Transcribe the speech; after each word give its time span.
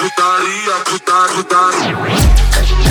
putaria, 0.00 0.74
putaria, 0.86 1.34
putaria. 1.34 2.89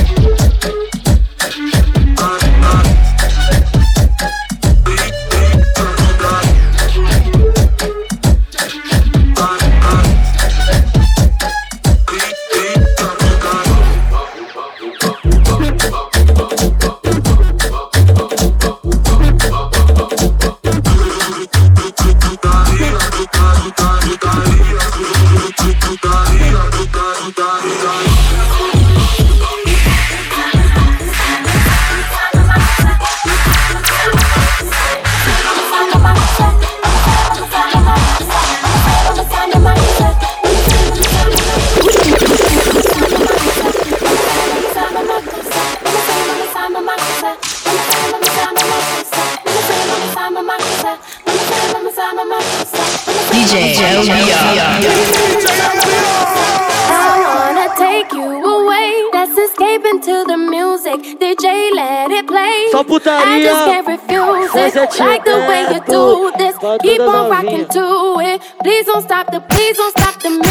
Like 64.79 65.25
the 65.25 65.37
way 65.49 65.61
you 65.73 65.79
do 65.85 66.31
this, 66.37 66.55
keep 66.81 67.01
on 67.01 67.29
rocking 67.29 67.67
to 67.67 68.15
it. 68.21 68.41
Please 68.63 68.85
don't 68.85 69.01
stop 69.01 69.29
the, 69.31 69.41
please 69.41 69.75
don't 69.75 69.91
stop 69.97 70.21
the. 70.21 70.48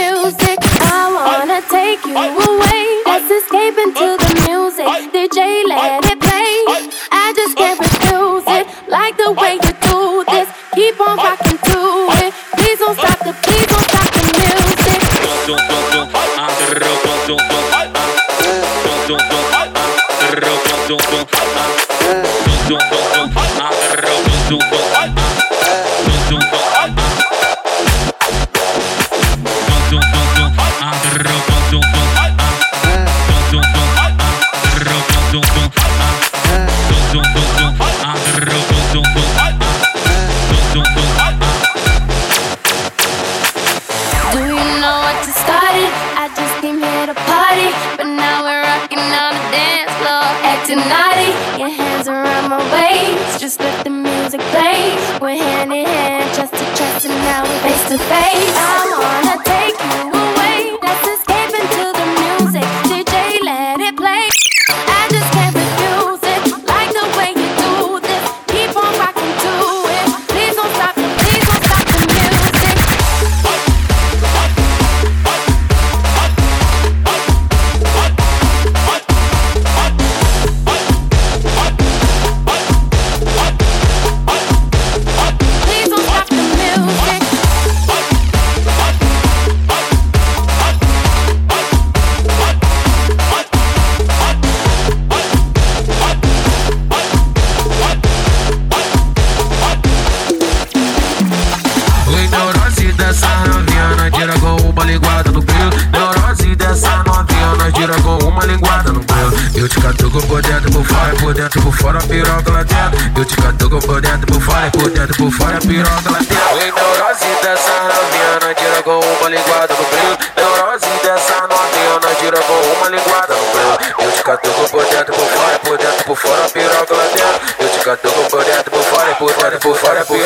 for 129.75 129.93
for 130.05 130.05
for 130.05 130.17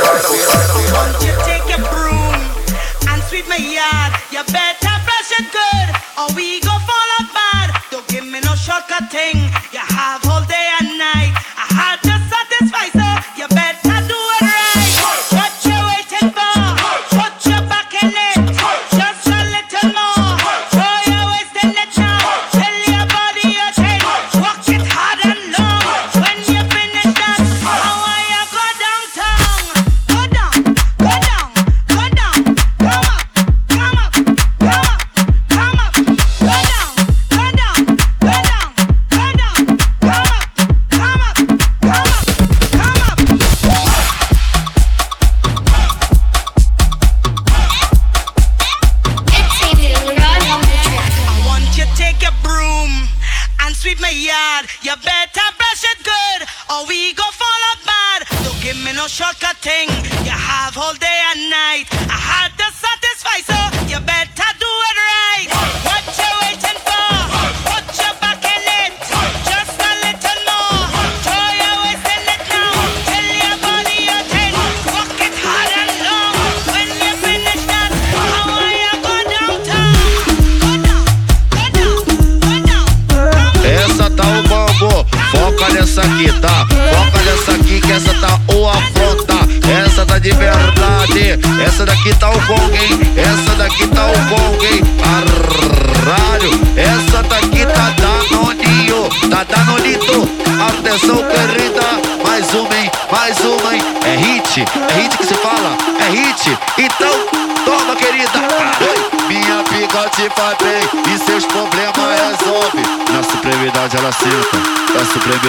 You 1.25 1.35
take 1.43 1.67
your 1.67 1.83
broom 1.91 2.35
and 3.09 3.23
sweep 3.25 3.49
my 3.49 3.57
yard. 3.57 4.13
You 4.31 4.43
better 4.53 4.95
brush 5.07 5.33
it 5.39 5.51
good, 5.51 5.89
or 6.19 6.35
we 6.37 6.61
go 6.61 6.71
fall 6.71 7.11
apart. 7.19 7.71
Don't 7.91 8.07
give 8.09 8.25
me 8.25 8.41
no 8.41 8.55
shortcut 8.55 9.11
thing. 9.11 9.51
You 9.73 9.83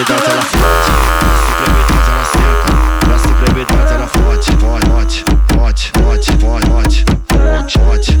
proibidade, 0.04 0.30
ela 0.30 0.42
fode. 0.42 0.90
Doce 1.24 1.54
proibidade, 1.56 2.10
ela 2.10 2.24
senta. 2.24 3.06
Doce 3.06 3.34
proibidade, 3.34 3.92
ela 3.94 4.06
forte, 4.06 4.50
forte, 4.52 5.22
forte, 5.54 5.92
forte, 5.98 6.32
forte, 6.38 6.70
forte, 6.70 7.04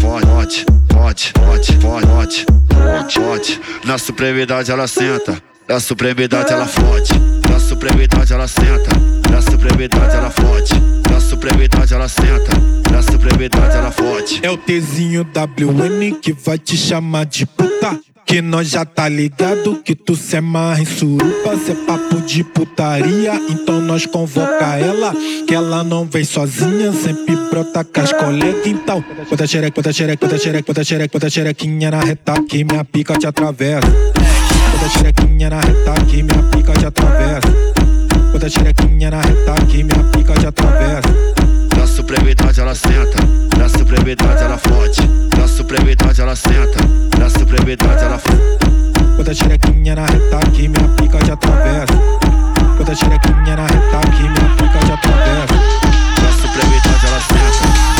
forte, 0.00 0.64
forte, 0.92 1.32
forte, 1.32 1.78
forte, 1.80 2.46
forte, 2.72 3.20
forte. 3.20 3.60
Na 3.84 3.98
supremidade 3.98 4.70
ela 4.70 4.86
senta. 4.86 5.42
Na 5.68 5.80
supremidade 5.80 6.52
ela 6.52 6.66
forte, 6.66 7.14
Na 7.50 7.58
supremidade 7.58 8.32
ela 8.32 8.48
senta. 8.48 8.90
Na 9.30 9.40
supremidade 9.40 10.14
ela 10.14 10.30
forte, 10.30 10.74
Na 11.10 11.20
supremidade 11.20 11.94
ela 11.94 12.08
senta. 12.08 12.52
Na 12.90 13.02
supremidade 13.02 13.76
ela 13.76 13.90
forte. 13.90 14.40
É 14.42 14.50
o 14.50 14.56
Tzinho 14.56 15.22
WN 15.22 16.20
que 16.20 16.32
vai 16.32 16.58
te 16.58 16.76
chamar 16.76 17.26
de 17.26 17.46
puta. 17.46 17.98
Que 18.26 18.40
nós 18.40 18.68
já 18.68 18.84
tá 18.84 19.08
ligado 19.08 19.82
que 19.84 19.94
tu 19.94 20.16
se 20.16 20.36
amarra 20.36 20.80
em 20.80 20.84
surupa, 20.84 21.56
cê 21.64 21.72
é 21.72 21.74
papo 21.74 22.20
de 22.22 22.42
putaria, 22.42 23.34
então 23.50 23.80
nós 23.80 24.06
convoca 24.06 24.76
ela, 24.76 25.14
que 25.46 25.54
ela 25.54 25.84
não 25.84 26.06
vem 26.06 26.24
sozinha, 26.24 26.92
sempre 26.92 27.36
brota 27.50 27.84
com 27.84 28.00
as 28.00 28.12
colegas, 28.12 28.66
então 28.66 29.04
bota 29.30 29.46
xereca, 29.46 29.74
bota 29.76 29.92
xereca, 29.92 30.26
bota 30.26 30.38
xereca, 30.38 30.66
bota 30.66 30.84
xereca, 30.84 31.12
bota 31.12 31.30
xerequinha 31.30 31.90
na 31.90 32.00
reta 32.00 32.42
que 32.48 32.64
minha 32.64 32.84
pica 32.84 33.16
te 33.18 33.26
atravessa. 33.26 33.88
Bota 34.72 34.88
xerequinha 34.98 35.50
na 35.50 35.60
reta 35.60 35.94
que 36.06 36.22
minha 36.22 36.42
pica 36.50 36.72
te 36.72 36.86
atravessa. 36.86 37.52
Bota 38.32 38.48
xerequinha 38.48 39.10
na 39.10 39.20
reta 39.20 39.66
que 39.66 39.84
minha 39.84 40.04
pica 40.10 40.34
te 40.34 40.46
atravessa. 40.46 41.63
Na 41.84 41.88
supremidade 41.88 42.60
ela 42.62 42.74
senta, 42.74 43.18
na 43.58 43.68
supremidade 43.68 44.42
ela 44.42 44.56
forte, 44.56 45.02
na 45.38 45.46
supremidade 45.46 46.18
ela 46.18 46.34
senta, 46.34 46.78
na 47.18 47.28
supremidade 47.28 48.02
ela 48.02 48.18
forte. 48.18 48.66
Bota 49.18 49.34
xerequinha 49.34 49.94
na 49.94 50.06
reta 50.06 50.38
que 50.54 50.66
minha 50.66 50.88
pica 50.96 51.18
te 51.18 51.30
atravessa. 51.30 51.92
Bota 52.78 52.94
xerequinha 52.94 53.56
na 53.56 53.66
reta 53.66 54.00
que 54.16 54.22
minha 54.22 54.56
pica 54.56 54.78
te 54.78 54.92
atravessa. 54.92 55.54
Na 56.22 56.32
supremidade 56.32 57.06
ela 57.06 57.20
senta, 57.20 57.93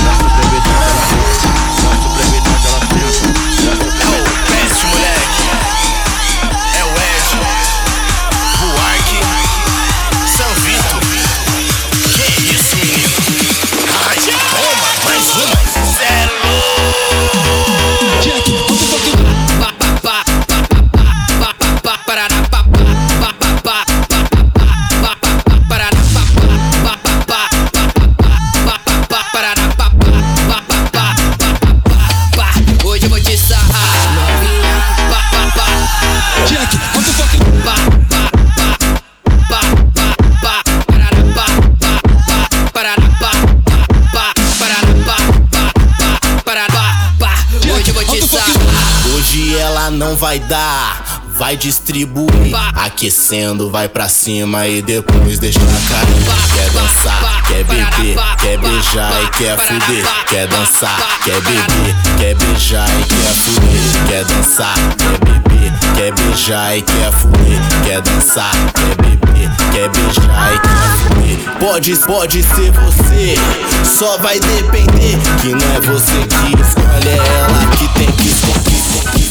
não 50.04 50.16
vai 50.16 50.38
dar. 50.38 51.22
Vai 51.36 51.56
distribuir, 51.56 52.54
aquecendo, 52.76 53.68
vai 53.68 53.88
pra 53.88 54.08
cima 54.08 54.68
e 54.68 54.80
depois 54.80 55.40
deixa 55.40 55.58
cair. 55.58 56.54
Quer 56.54 56.70
dançar, 56.70 57.42
quer 57.48 57.64
beber, 57.64 58.16
quer 58.38 58.58
beijar 58.58 59.22
e 59.24 59.28
quer 59.30 59.58
fuder. 59.58 60.06
Quer 60.28 60.46
dançar, 60.46 60.96
quer 61.24 61.40
beber, 61.40 61.96
quer 62.18 62.34
beijar 62.36 62.88
e 62.88 63.04
quer 63.04 63.34
fuder. 63.34 64.06
Quer 64.06 64.24
dançar, 64.26 64.74
quer 64.96 65.30
beber, 65.40 65.72
quer 65.96 66.14
beijar 66.14 66.76
e 66.76 66.82
quer 66.82 67.12
fuder. 67.12 67.60
Quer 67.84 68.00
dançar, 68.02 68.52
quer 68.74 68.96
beber, 69.02 69.50
quer 69.72 69.88
beijar 69.88 70.54
e 70.54 70.58
quer 70.60 70.88
fuder. 70.98 71.58
Pode, 71.58 71.96
pode 71.96 72.42
ser 72.44 72.70
você, 72.70 73.34
só 73.98 74.18
vai 74.18 74.38
depender. 74.38 75.18
Que 75.40 75.48
não 75.48 75.74
é 75.74 75.80
você 75.80 76.14
que 76.28 76.62
escolhe, 76.62 77.08
é 77.08 77.16
ela 77.16 77.66
que 77.76 77.88
tem 77.98 78.12
que 78.12 78.28
escolher. 78.28 79.23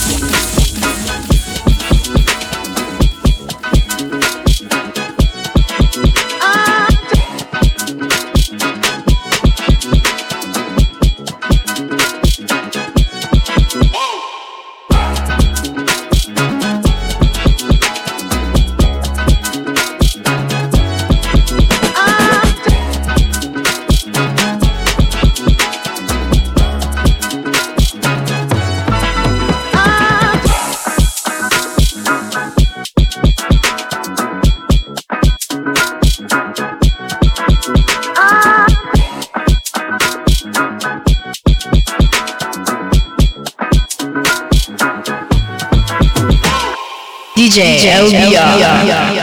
DJ, 47.54 47.62
DJ 47.62 47.86
LBR. 48.10 48.58
LBR. 48.58 49.23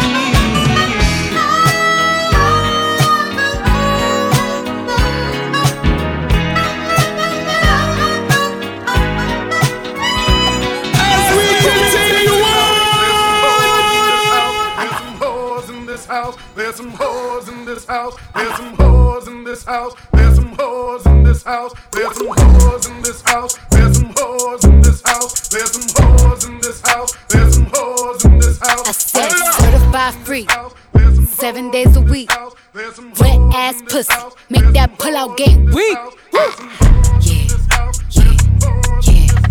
House. 21.51 21.73
There's 21.91 22.15
some 22.15 22.27
hoes 22.27 22.87
in 22.87 23.01
this 23.01 23.21
house. 23.23 23.57
There's 23.71 23.97
some 23.97 24.13
hoes 24.17 24.63
in 24.63 24.81
this 24.81 25.01
house. 25.01 25.49
There's 25.49 25.71
some 25.71 26.07
hoes 26.07 26.45
in 26.45 26.59
this 26.61 26.81
house. 26.81 27.11
There's 27.27 27.55
some 27.55 27.67
hoes 27.73 28.25
in 28.25 28.39
this 28.39 28.59
house. 28.59 28.87
I 28.87 28.91
said 28.91 29.31
certified 29.59 30.13
free. 30.25 30.47
Seven 31.25 31.69
days 31.71 31.95
a 31.97 32.01
week. 32.01 32.31
Wet 33.19 33.39
ass 33.53 33.81
pussy. 33.89 34.13
Make 34.49 34.73
that 34.75 34.97
pull 34.97 35.17
out 35.17 35.35
game 35.35 35.65
weak. 35.65 35.97
Yeah, 36.33 36.55
yeah, 37.21 37.91
yeah. 39.01 39.50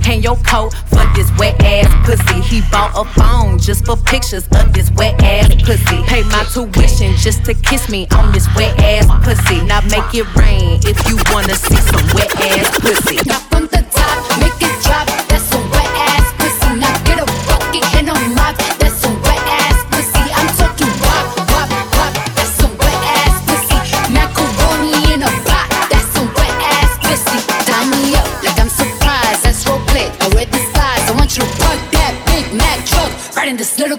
hang 0.01 0.21
your 0.21 0.37
coat 0.37 0.73
for 0.87 1.03
this 1.15 1.31
wet 1.37 1.61
ass 1.63 1.89
pussy. 2.05 2.41
He 2.41 2.61
bought 2.71 2.91
a 2.95 3.05
phone 3.19 3.57
just 3.59 3.85
for 3.85 3.97
pictures 3.97 4.47
of 4.55 4.73
this 4.73 4.91
wet 4.91 5.21
ass 5.23 5.53
pussy. 5.63 6.03
Pay 6.03 6.23
my 6.23 6.43
tuition 6.51 7.15
just 7.17 7.45
to 7.45 7.53
kiss 7.53 7.89
me 7.89 8.07
on 8.11 8.31
this 8.31 8.47
wet 8.55 8.77
ass 8.79 9.07
pussy. 9.23 9.63
Now 9.65 9.81
make 9.81 10.13
it 10.13 10.27
rain 10.35 10.79
if 10.83 10.97
you 11.07 11.17
wanna 11.31 11.55
see 11.55 11.77
some 11.77 12.07
wet 12.15 12.31
ass 12.39 12.79
pussy. 12.79 13.50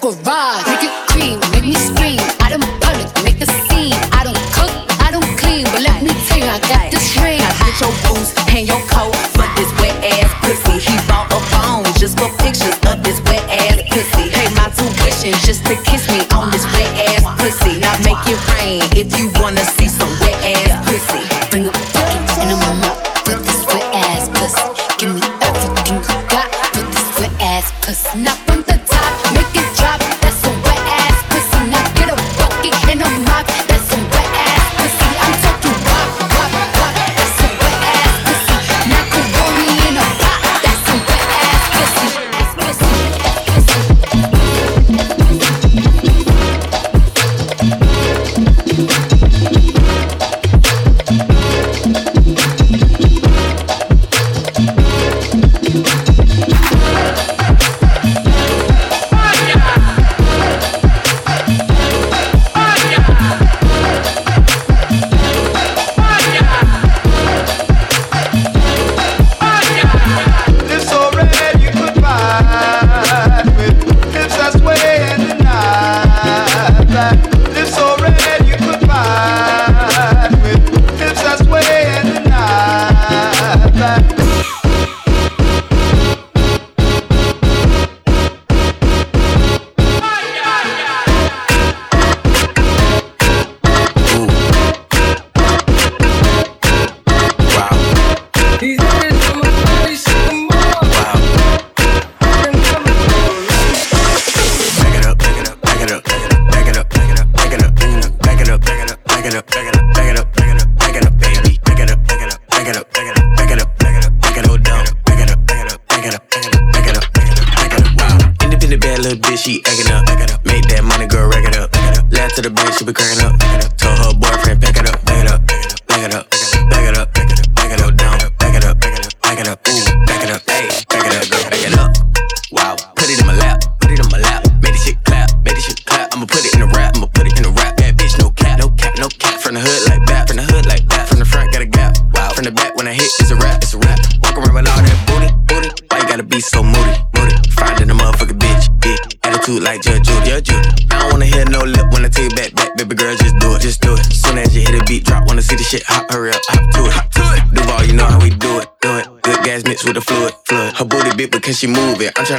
could 0.03 0.27
ride. 0.27 0.65
Make 0.67 0.83
it 0.83 1.09
cream. 1.09 1.52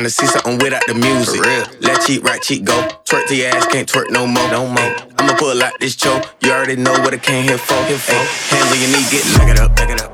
It? 0.05 0.07
I'm 0.07 0.10
see 0.10 0.25
something 0.27 0.57
without 0.60 0.86
the 0.88 0.93
music. 0.93 1.41
For 1.41 1.48
real. 1.48 1.65
Left 1.81 2.07
cheek, 2.07 2.24
right 2.24 2.41
cheek, 2.41 2.65
go. 2.65 2.74
Twerk 3.05 3.27
to 3.27 3.36
your 3.36 3.50
ass, 3.50 3.67
can't 3.67 3.88
twerk 3.88 4.10
no 4.10 4.27
more, 4.27 4.50
no 4.50 4.67
more. 4.67 4.95
I'ma 5.17 5.36
pull 5.38 5.62
out 5.62 5.79
this 5.79 5.95
choke. 5.95 6.25
You 6.41 6.51
already 6.51 6.75
know 6.75 6.93
what 7.03 7.13
I 7.13 7.17
came 7.17 7.43
here 7.43 7.57
for. 7.57 7.81
Here 7.86 7.98
for. 7.98 8.13
Hands 8.13 8.72
on 8.72 8.79
your 8.79 8.89
knee, 8.89 9.05
get 9.10 9.24
back 9.38 9.50
it 9.50 9.60
up, 9.60 9.75
back 9.75 9.89
it 9.89 10.01
up, 10.01 10.01
back 10.01 10.01
it 10.01 10.01
up, 10.01 10.12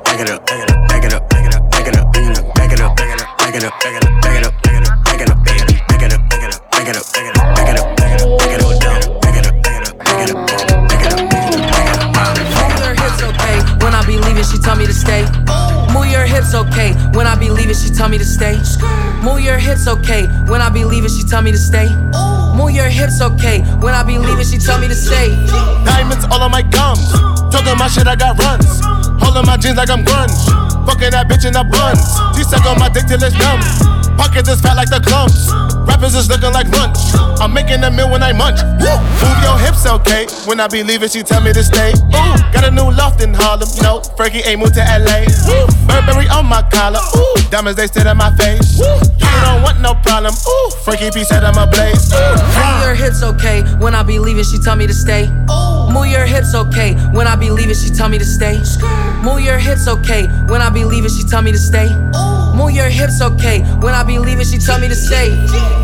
hips, 19.60 19.86
okay. 19.86 20.26
When 20.48 20.60
I 20.60 20.68
be 20.70 20.84
leaving, 20.84 21.10
she 21.10 21.22
tell 21.22 21.42
me 21.42 21.52
to 21.52 21.58
stay. 21.58 21.88
Move 22.56 22.72
your 22.72 22.88
hips, 22.88 23.20
okay. 23.20 23.60
When 23.78 23.94
I 23.94 24.02
be 24.02 24.18
leaving, 24.18 24.44
she 24.44 24.58
tell 24.58 24.80
me 24.80 24.88
to 24.88 24.94
stay. 24.94 25.30
Diamonds 25.84 26.24
all 26.32 26.42
on 26.42 26.50
my 26.50 26.62
gums. 26.62 27.12
Talking 27.52 27.78
my 27.78 27.88
shit, 27.88 28.06
I 28.06 28.16
got 28.16 28.38
runs. 28.38 28.80
Holding 29.22 29.46
my 29.46 29.56
jeans 29.56 29.76
like 29.76 29.90
I'm 29.90 30.04
grunge. 30.04 30.34
Fucking 30.86 31.10
that 31.12 31.28
bitch 31.28 31.46
in 31.46 31.52
the 31.52 31.62
buns. 31.62 32.02
She 32.36 32.42
suck 32.42 32.64
on 32.66 32.78
my 32.78 32.88
dick 32.88 33.06
till 33.06 33.22
it's 33.22 33.36
numb. 33.38 33.60
Pockets 34.16 34.48
is 34.48 34.60
fat 34.60 34.74
like 34.76 34.90
the 34.90 35.00
clumps. 35.00 35.69
Rappers 35.90 36.14
is 36.14 36.30
looking 36.30 36.52
like 36.52 36.68
lunch. 36.70 36.96
I'm 37.42 37.52
making 37.52 37.82
a 37.82 37.90
meal 37.90 38.08
when 38.10 38.22
I 38.22 38.32
munch. 38.32 38.62
Woo. 38.78 38.94
Move 39.18 39.38
your 39.42 39.58
hips, 39.58 39.86
okay. 39.86 40.26
When 40.46 40.60
I 40.60 40.68
be 40.68 40.82
leaving, 40.84 41.08
she 41.08 41.22
tell 41.22 41.42
me 41.42 41.52
to 41.52 41.64
stay. 41.64 41.90
Ooh. 42.14 42.36
Got 42.54 42.64
a 42.64 42.70
new 42.70 42.90
loft 42.94 43.20
in 43.20 43.34
Harlem. 43.34 43.68
No, 43.82 44.00
Frankie 44.16 44.38
ain't 44.46 44.60
moved 44.60 44.74
to 44.74 44.84
LA. 44.86 45.26
Woo. 45.50 45.66
Burberry 45.90 46.28
on 46.28 46.46
my 46.46 46.62
collar. 46.70 47.00
Ooh. 47.18 47.34
Diamonds 47.50 47.76
they 47.76 47.88
sit 47.88 48.06
in 48.06 48.16
my 48.16 48.30
face. 48.36 48.78
Woo. 48.78 48.86
You 49.18 49.40
don't 49.42 49.62
want 49.62 49.80
no 49.80 49.94
problem. 50.06 50.32
Ooh. 50.32 50.70
Frankie 50.84 51.10
P 51.10 51.24
said 51.24 51.42
I'm 51.42 51.58
a 51.58 51.66
blaze. 51.66 52.12
Ooh. 52.14 52.38
Move 52.38 52.78
your 52.86 52.94
hips, 52.94 53.22
okay. 53.22 53.62
When 53.82 53.94
I 53.94 54.04
be 54.04 54.20
leaving, 54.20 54.44
she 54.44 54.58
tell 54.58 54.76
me 54.76 54.86
to 54.86 54.94
stay. 54.94 55.26
Move 55.90 56.06
your 56.06 56.24
hips, 56.24 56.54
okay. 56.54 56.94
When 57.10 57.26
I 57.26 57.34
be 57.34 57.50
leaving, 57.50 57.74
she 57.74 57.90
tell 57.90 58.08
me 58.08 58.18
to 58.18 58.24
stay. 58.24 58.62
Move 59.24 59.40
your 59.40 59.58
hips, 59.58 59.88
okay. 59.88 60.26
When 60.46 60.62
I 60.62 60.70
be 60.70 60.84
leaving, 60.84 61.10
she 61.10 61.24
tell 61.24 61.42
me 61.42 61.50
to 61.50 61.58
stay. 61.58 61.88
Move 62.70 62.86
your 62.86 62.88
hips, 62.88 63.20
okay. 63.20 63.66
When 63.82 63.94
I 63.94 64.04
be 64.04 64.20
leaving, 64.20 64.46
she 64.46 64.56
tell 64.56 64.78
me 64.78 64.86
to 64.86 64.94
stay. 64.94 65.34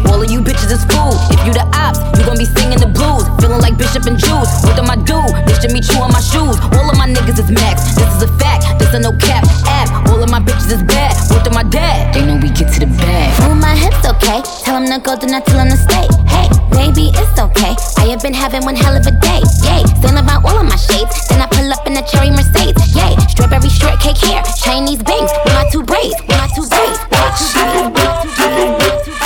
All 0.07 0.23
of 0.23 0.31
you 0.31 0.38
bitches 0.38 0.71
is 0.71 0.87
fool. 0.87 1.19
If 1.35 1.43
you 1.43 1.50
the 1.50 1.66
ops, 1.75 1.99
you 2.14 2.23
gon' 2.23 2.38
be 2.38 2.47
singing 2.47 2.78
the 2.78 2.87
blues. 2.87 3.26
Feeling 3.43 3.59
like 3.59 3.75
Bishop 3.75 4.07
and 4.07 4.14
Juice. 4.14 4.62
What 4.62 4.78
am 4.78 4.87
I 4.87 4.95
do? 4.95 5.19
Bitch 5.50 5.66
to 5.66 5.69
meet 5.75 5.83
you 5.90 5.99
on 5.99 6.14
my 6.14 6.23
shoes. 6.23 6.55
All 6.78 6.87
of 6.87 6.95
my 6.95 7.11
niggas 7.11 7.43
is 7.43 7.50
max. 7.50 7.90
This 7.99 8.07
is 8.14 8.23
a 8.23 8.31
fact. 8.38 8.78
This 8.78 8.95
a 8.95 9.02
no 9.02 9.11
cap 9.19 9.43
app. 9.66 9.90
All 10.07 10.23
of 10.23 10.31
my 10.31 10.38
bitches 10.38 10.78
is 10.78 10.83
bad. 10.87 11.11
What 11.35 11.43
to 11.43 11.50
my 11.50 11.66
dad? 11.66 12.14
They 12.14 12.23
know 12.23 12.38
we 12.38 12.55
get 12.55 12.71
to 12.71 12.78
the 12.78 12.87
bag. 13.02 13.35
Move 13.43 13.59
my 13.59 13.75
hips, 13.75 14.07
okay. 14.07 14.38
Tell 14.62 14.78
him 14.78 14.87
to 14.87 15.02
go, 15.02 15.19
then 15.19 15.35
I 15.35 15.43
tell 15.43 15.59
him 15.59 15.75
to 15.75 15.81
stay. 15.90 16.07
Hey, 16.31 16.47
baby, 16.71 17.11
it's 17.19 17.35
okay. 17.35 17.75
I 17.99 18.14
have 18.14 18.23
been 18.23 18.35
having 18.35 18.62
one 18.62 18.78
hell 18.78 18.95
of 18.95 19.02
a 19.02 19.11
day. 19.11 19.43
Yay, 19.66 19.83
still 19.99 20.14
about 20.14 20.47
all 20.47 20.55
of 20.55 20.66
my 20.71 20.78
shades. 20.78 21.11
Then 21.26 21.43
I 21.43 21.50
pull 21.50 21.66
up 21.66 21.83
in 21.83 21.99
a 21.99 22.05
cherry 22.07 22.31
Mercedes. 22.31 22.78
Yay, 22.95 23.19
strawberry 23.26 23.75
shortcake 23.75 24.23
hair. 24.23 24.47
Chinese 24.62 25.02
bangs 25.02 25.35
with 25.43 25.50
my 25.50 25.66
two 25.75 25.83
braids. 25.83 26.14
With 26.31 26.38
my 26.38 26.47
two 26.55 26.62
braids. 26.76 26.99
With 27.00 27.11
my 27.11 27.26
two 27.37 27.90
braids. 27.92 28.37
With 28.38 28.78
my 28.78 29.02
two 29.04 29.25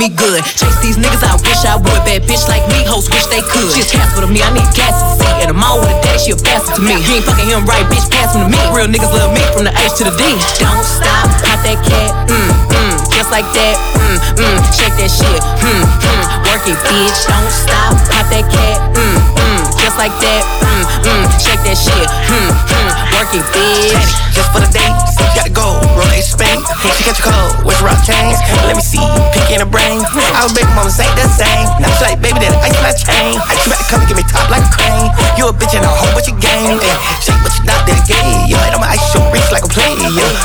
me 0.00 0.08
good. 0.08 0.40
Chase 0.56 0.80
these 0.80 0.96
niggas, 0.96 1.20
I 1.20 1.36
wish 1.44 1.60
I 1.68 1.76
would. 1.76 2.00
Bad 2.08 2.24
bitch 2.24 2.48
like 2.48 2.64
me, 2.72 2.80
hoes 2.88 3.12
wish 3.12 3.28
they 3.28 3.44
could. 3.44 3.68
She's 3.68 3.92
casper 3.92 4.24
to 4.24 4.26
me, 4.26 4.40
I 4.40 4.48
need 4.48 4.64
gas 4.72 4.96
to 4.96 5.20
see. 5.20 5.28
And 5.44 5.52
I'm 5.52 5.60
all 5.60 5.76
with 5.76 5.92
a 5.92 5.98
dash, 6.00 6.24
she 6.24 6.32
a 6.32 6.40
bastard 6.40 6.80
to 6.80 6.82
me. 6.82 6.96
You 7.04 7.20
ain't 7.20 7.28
fucking 7.28 7.44
him 7.44 7.68
right, 7.68 7.84
bitch, 7.92 8.08
pass 8.08 8.32
him 8.32 8.40
to 8.40 8.48
me. 8.48 8.56
Real 8.72 8.88
niggas 8.88 9.12
love 9.12 9.36
me 9.36 9.44
from 9.52 9.68
the 9.68 9.74
H 9.76 10.00
to 10.00 10.08
the 10.08 10.14
D. 10.16 10.24
Don't 10.56 10.80
stop, 10.88 11.28
pop 11.44 11.60
that 11.60 11.76
cat, 11.84 12.10
mm, 12.32 12.48
mm, 12.72 12.89
just 13.30 13.46
like 13.46 13.54
that, 13.54 13.78
mm, 13.94 14.42
mm, 14.42 14.58
shake 14.74 14.96
that 14.98 15.06
shit, 15.06 15.42
mm, 15.62 15.86
mm, 15.86 16.50
work 16.50 16.66
it, 16.66 16.74
bitch. 16.82 17.30
Don't 17.30 17.46
stop, 17.46 17.94
pop 18.10 18.26
that 18.26 18.42
cat, 18.50 18.82
mm, 18.90 19.18
mm, 19.38 19.62
just 19.78 19.98
like 19.98 20.10
that, 20.18 20.42
mm, 20.66 20.82
mm, 21.06 21.24
shake 21.38 21.62
that 21.62 21.78
shit, 21.78 22.10
mm, 22.26 22.50
mm, 22.50 22.90
work 23.14 23.30
it, 23.30 23.46
bitch. 23.54 24.20
Just 24.34 24.50
for 24.54 24.62
the 24.62 24.70
date, 24.70 24.94
gotta 25.34 25.50
go. 25.50 25.74
Roll 25.98 26.06
a 26.06 26.22
spank. 26.22 26.62
Hey, 26.78 26.94
she 26.94 27.02
got 27.02 27.18
your 27.18 27.34
cold. 27.34 27.66
Where's 27.66 27.82
rock 27.82 27.98
chains? 28.06 28.38
Let 28.62 28.78
me 28.78 28.82
see. 28.82 29.02
Pick 29.34 29.50
in 29.50 29.58
the 29.58 29.66
brain. 29.66 30.00
Our 30.38 30.46
baby 30.54 30.70
mama 30.78 30.88
ain't 30.94 31.16
the 31.18 31.26
same. 31.34 31.66
Now 31.82 31.90
she 31.98 32.06
like, 32.06 32.22
baby, 32.22 32.38
that 32.38 32.54
ice 32.62 32.78
my 32.78 32.94
chain. 32.94 33.34
I 33.36 33.58
you 33.58 33.66
better 33.66 33.86
come 33.90 34.00
and 34.00 34.08
give 34.08 34.18
me 34.18 34.24
top 34.30 34.46
like 34.46 34.62
a 34.62 34.70
crane. 34.70 35.10
You 35.34 35.50
a 35.50 35.52
bitch 35.52 35.74
and 35.74 35.82
a 35.82 35.90
whole 35.90 36.14
bunch 36.14 36.30
of 36.30 36.38
game. 36.38 36.78
Ay, 36.78 37.18
shake 37.18 37.42
what 37.42 37.52
you 37.58 37.66
not 37.66 37.82
that 37.90 38.00
gay. 38.06 38.46
Yeah, 38.46 38.70
and 38.70 38.78
I'ma 38.78 38.94
ice 38.94 39.02
your 39.12 39.26
wrist 39.34 39.50
like 39.50 39.66
a 39.66 39.70
player. 39.70 39.98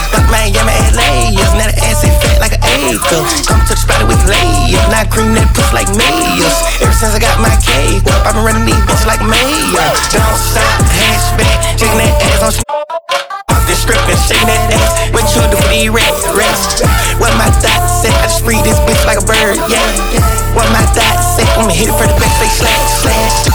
Got 0.09 0.25
Miami, 0.33 0.75
LA. 0.97 1.29
Yeah, 1.29 1.45
now 1.53 1.69
the 1.69 1.77
ass 1.85 2.01
is 2.01 2.15
fat 2.25 2.41
like 2.41 2.57
an 2.57 2.61
acre. 2.75 3.23
Come 3.47 3.61
to 3.65 3.73
the 3.73 3.79
spot 3.79 4.03
we 4.07 4.15
can 4.15 4.29
lay. 4.29 4.49
Yeah, 4.67 4.83
now 4.91 5.07
cream 5.07 5.33
that 5.35 5.47
puss 5.55 5.71
like 5.71 5.89
mayors. 5.95 6.55
Ever 6.83 6.95
since 6.95 7.15
I 7.15 7.19
got 7.19 7.39
my 7.39 7.53
cake 7.63 8.03
up, 8.11 8.27
I've 8.27 8.35
been 8.35 8.43
running 8.43 8.65
these 8.67 8.79
bitches 8.83 9.07
like 9.07 9.23
mayor. 9.23 9.89
Don't 10.11 10.39
stop, 10.39 10.83
hatchback, 10.91 11.79
shaking 11.79 11.99
that 11.99 12.13
ass 12.35 12.59
on. 12.59 12.65
The 13.65 13.73
strip 13.73 13.97
and 14.05 14.19
shaking 14.29 14.45
that 14.45 14.77
ass. 14.77 15.09
What 15.09 15.25
you 15.33 15.41
do 15.49 15.57
for 15.57 15.69
these 15.73 15.89
rats, 15.89 16.21
rats? 16.37 16.85
What 17.17 17.33
my 17.39 17.49
thoughts 17.63 18.05
say? 18.05 18.13
I 18.13 18.29
just 18.29 18.45
free 18.45 18.61
this 18.61 18.77
bitch 18.85 19.01
like 19.09 19.17
a 19.17 19.25
bird, 19.25 19.57
yeah. 19.71 19.89
What 20.53 20.69
my 20.69 20.85
thoughts 20.93 21.39
say? 21.39 21.47
I'ma 21.57 21.73
hit 21.73 21.89
it 21.89 21.95
for 21.97 22.05
the 22.05 22.13
back, 22.19 22.29
say 22.37 22.49
slash, 22.61 22.91
slash. 23.01 23.54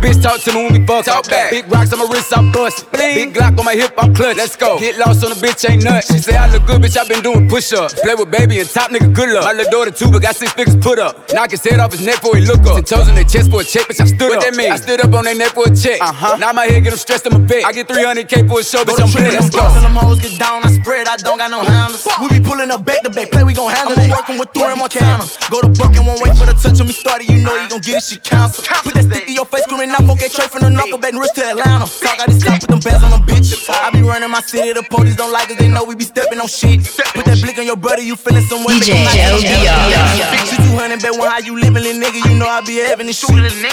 Bitch 0.00 0.22
talk 0.22 0.40
to 0.40 0.52
me 0.52 0.64
when 0.64 0.72
we 0.80 0.86
fuck. 0.86 1.04
Talk 1.04 1.28
back. 1.28 1.50
Big 1.50 1.70
rocks 1.70 1.92
on 1.92 1.98
my 1.98 2.06
wrist, 2.12 2.36
I'm 2.36 2.52
bust. 2.52 2.90
Big 3.14 3.34
Glock 3.34 3.58
on 3.58 3.64
my 3.64 3.74
hip, 3.74 3.92
I'm 3.98 4.14
clutch. 4.14 4.36
Let's 4.36 4.56
go. 4.56 4.78
Get 4.78 4.98
lost 4.98 5.24
on 5.24 5.30
the 5.30 5.36
bitch, 5.36 5.68
ain't 5.68 5.84
nuts. 5.84 6.12
She 6.12 6.18
say 6.18 6.36
I 6.36 6.50
look 6.52 6.66
good, 6.66 6.82
bitch. 6.82 6.96
I 6.98 7.06
been 7.06 7.22
doing 7.22 7.48
push 7.48 7.72
ups. 7.72 7.94
Play 8.00 8.14
with 8.14 8.30
baby 8.30 8.60
and 8.60 8.68
top 8.68 8.90
nigga, 8.90 9.12
good 9.14 9.30
luck. 9.30 9.44
My 9.44 9.52
little 9.52 9.70
daughter 9.70 9.90
too, 9.90 10.10
but 10.10 10.22
got 10.22 10.36
six 10.36 10.52
figures 10.52 10.76
put 10.76 10.98
up. 10.98 11.16
Knock 11.32 11.50
his 11.50 11.62
head 11.64 11.80
off 11.80 11.92
his 11.92 12.04
neck 12.04 12.20
before 12.20 12.36
he 12.36 12.44
look 12.44 12.60
up. 12.66 12.74
Ten 12.76 12.84
toes 12.84 13.08
in 13.08 13.14
their 13.14 13.24
chest 13.24 13.50
for 13.50 13.60
a 13.60 13.64
check, 13.64 13.86
bitch. 13.88 14.00
I 14.00 14.06
stood 14.06 14.28
What 14.30 14.38
up. 14.38 14.44
that 14.44 14.56
mean? 14.56 14.72
I 14.72 14.76
stood 14.76 15.00
up 15.00 15.12
on 15.14 15.24
their 15.24 15.34
neck 15.34 15.52
for 15.52 15.66
a 15.68 15.74
check. 15.74 16.00
Uh 16.00 16.12
huh. 16.12 16.36
Now 16.36 16.52
my 16.52 16.64
head 16.66 16.82
get 16.84 16.90
them 16.90 16.98
stressed, 16.98 17.26
I'm 17.26 17.36
a 17.36 17.44
bet. 17.44 17.64
I 17.64 17.72
get 17.72 17.88
300k 17.88 18.48
for 18.48 18.60
a 18.60 18.64
show, 18.64 18.84
bitch. 18.84 19.00
I'm 19.00 19.10
lit. 19.12 19.34
Let's 19.34 19.50
go. 19.50 19.62
Them 19.78 19.94
hoes 19.96 20.20
get 20.20 20.38
down, 20.38 20.64
I 20.64 20.72
spread, 20.72 21.08
I 21.08 21.16
don't 21.16 21.38
got 21.38 21.50
no 21.50 21.60
handles. 21.62 22.06
We 22.20 22.28
be 22.38 22.40
pulling 22.44 22.70
up 22.70 22.84
back 22.84 23.02
to 23.02 23.10
back, 23.10 23.30
play, 23.30 23.44
we 23.44 23.54
gon' 23.54 23.70
handle 23.70 23.92
it. 23.98 24.04
I'm 24.04 24.10
working 24.10 24.38
with 24.38 24.50
Thor 24.52 24.70
and 24.70 24.78
Montana. 24.78 25.24
Go 25.50 25.60
to 25.60 25.68
Buck 25.68 25.94
and 25.96 26.06
won't 26.06 26.20
wait 26.22 26.36
for 26.36 26.46
the 26.46 26.52
touch 26.54 26.80
on 26.80 26.86
me 26.86 26.92
started, 26.92 27.28
you 27.28 27.42
know 27.44 27.54
you 27.56 27.68
gon' 27.68 27.80
get 27.80 27.96
it, 27.98 28.02
she 28.04 28.16
cancel. 28.18 28.64
Put 28.82 28.94
that 28.94 29.04
sticky 29.04 29.32
your 29.32 29.46
face, 29.46 29.64
screaming 29.64 29.90
out, 29.90 30.02
okay, 30.10 30.28
straight 30.28 30.50
from 30.50 30.62
the 30.62 30.70
knuckle, 30.70 30.98
back 30.98 31.14
Rich 31.14 31.32
to 31.36 31.44
Atlanta. 31.46 31.86
Talk, 31.86 32.20
I 32.20 32.26
just 32.26 32.40
stop, 32.42 32.60
put 32.60 32.70
them 32.70 32.80
bands 32.98 33.04
on 33.04 33.10
them 33.10 33.26
bitch. 33.26 33.68
I 33.68 33.90
be 33.90 34.02
running 34.02 34.30
my 34.30 34.40
city, 34.40 34.72
the 34.72 34.82
police 34.82 35.16
don't 35.16 35.32
like 35.32 35.50
us, 35.50 35.56
they 35.58 35.68
know 35.68 35.84
we 35.84 35.94
be 35.94 36.04
stepping 36.04 36.40
on 36.40 36.48
shit. 36.48 36.84
Put 37.14 37.24
that 37.26 37.38
blick 37.42 37.58
on 37.58 37.66
your 37.66 37.76
brother, 37.76 38.02
you 38.02 38.16
feeling 38.16 38.42
some 38.42 38.64
way. 38.64 38.74
DJ 38.78 38.94
LBR. 38.94 40.46
Shoot 40.46 40.64
you 40.64 40.76
hundred, 40.76 41.02
bet 41.02 41.18
one 41.18 41.28
how 41.28 41.38
you 41.38 41.54
living, 41.54 41.82
little 41.82 42.00
nigga, 42.00 42.24
you 42.28 42.38
know 42.38 42.46
I 42.46 42.60
be 42.62 42.76
having 42.76 43.06
this 43.06 43.18
shit. 43.18 43.30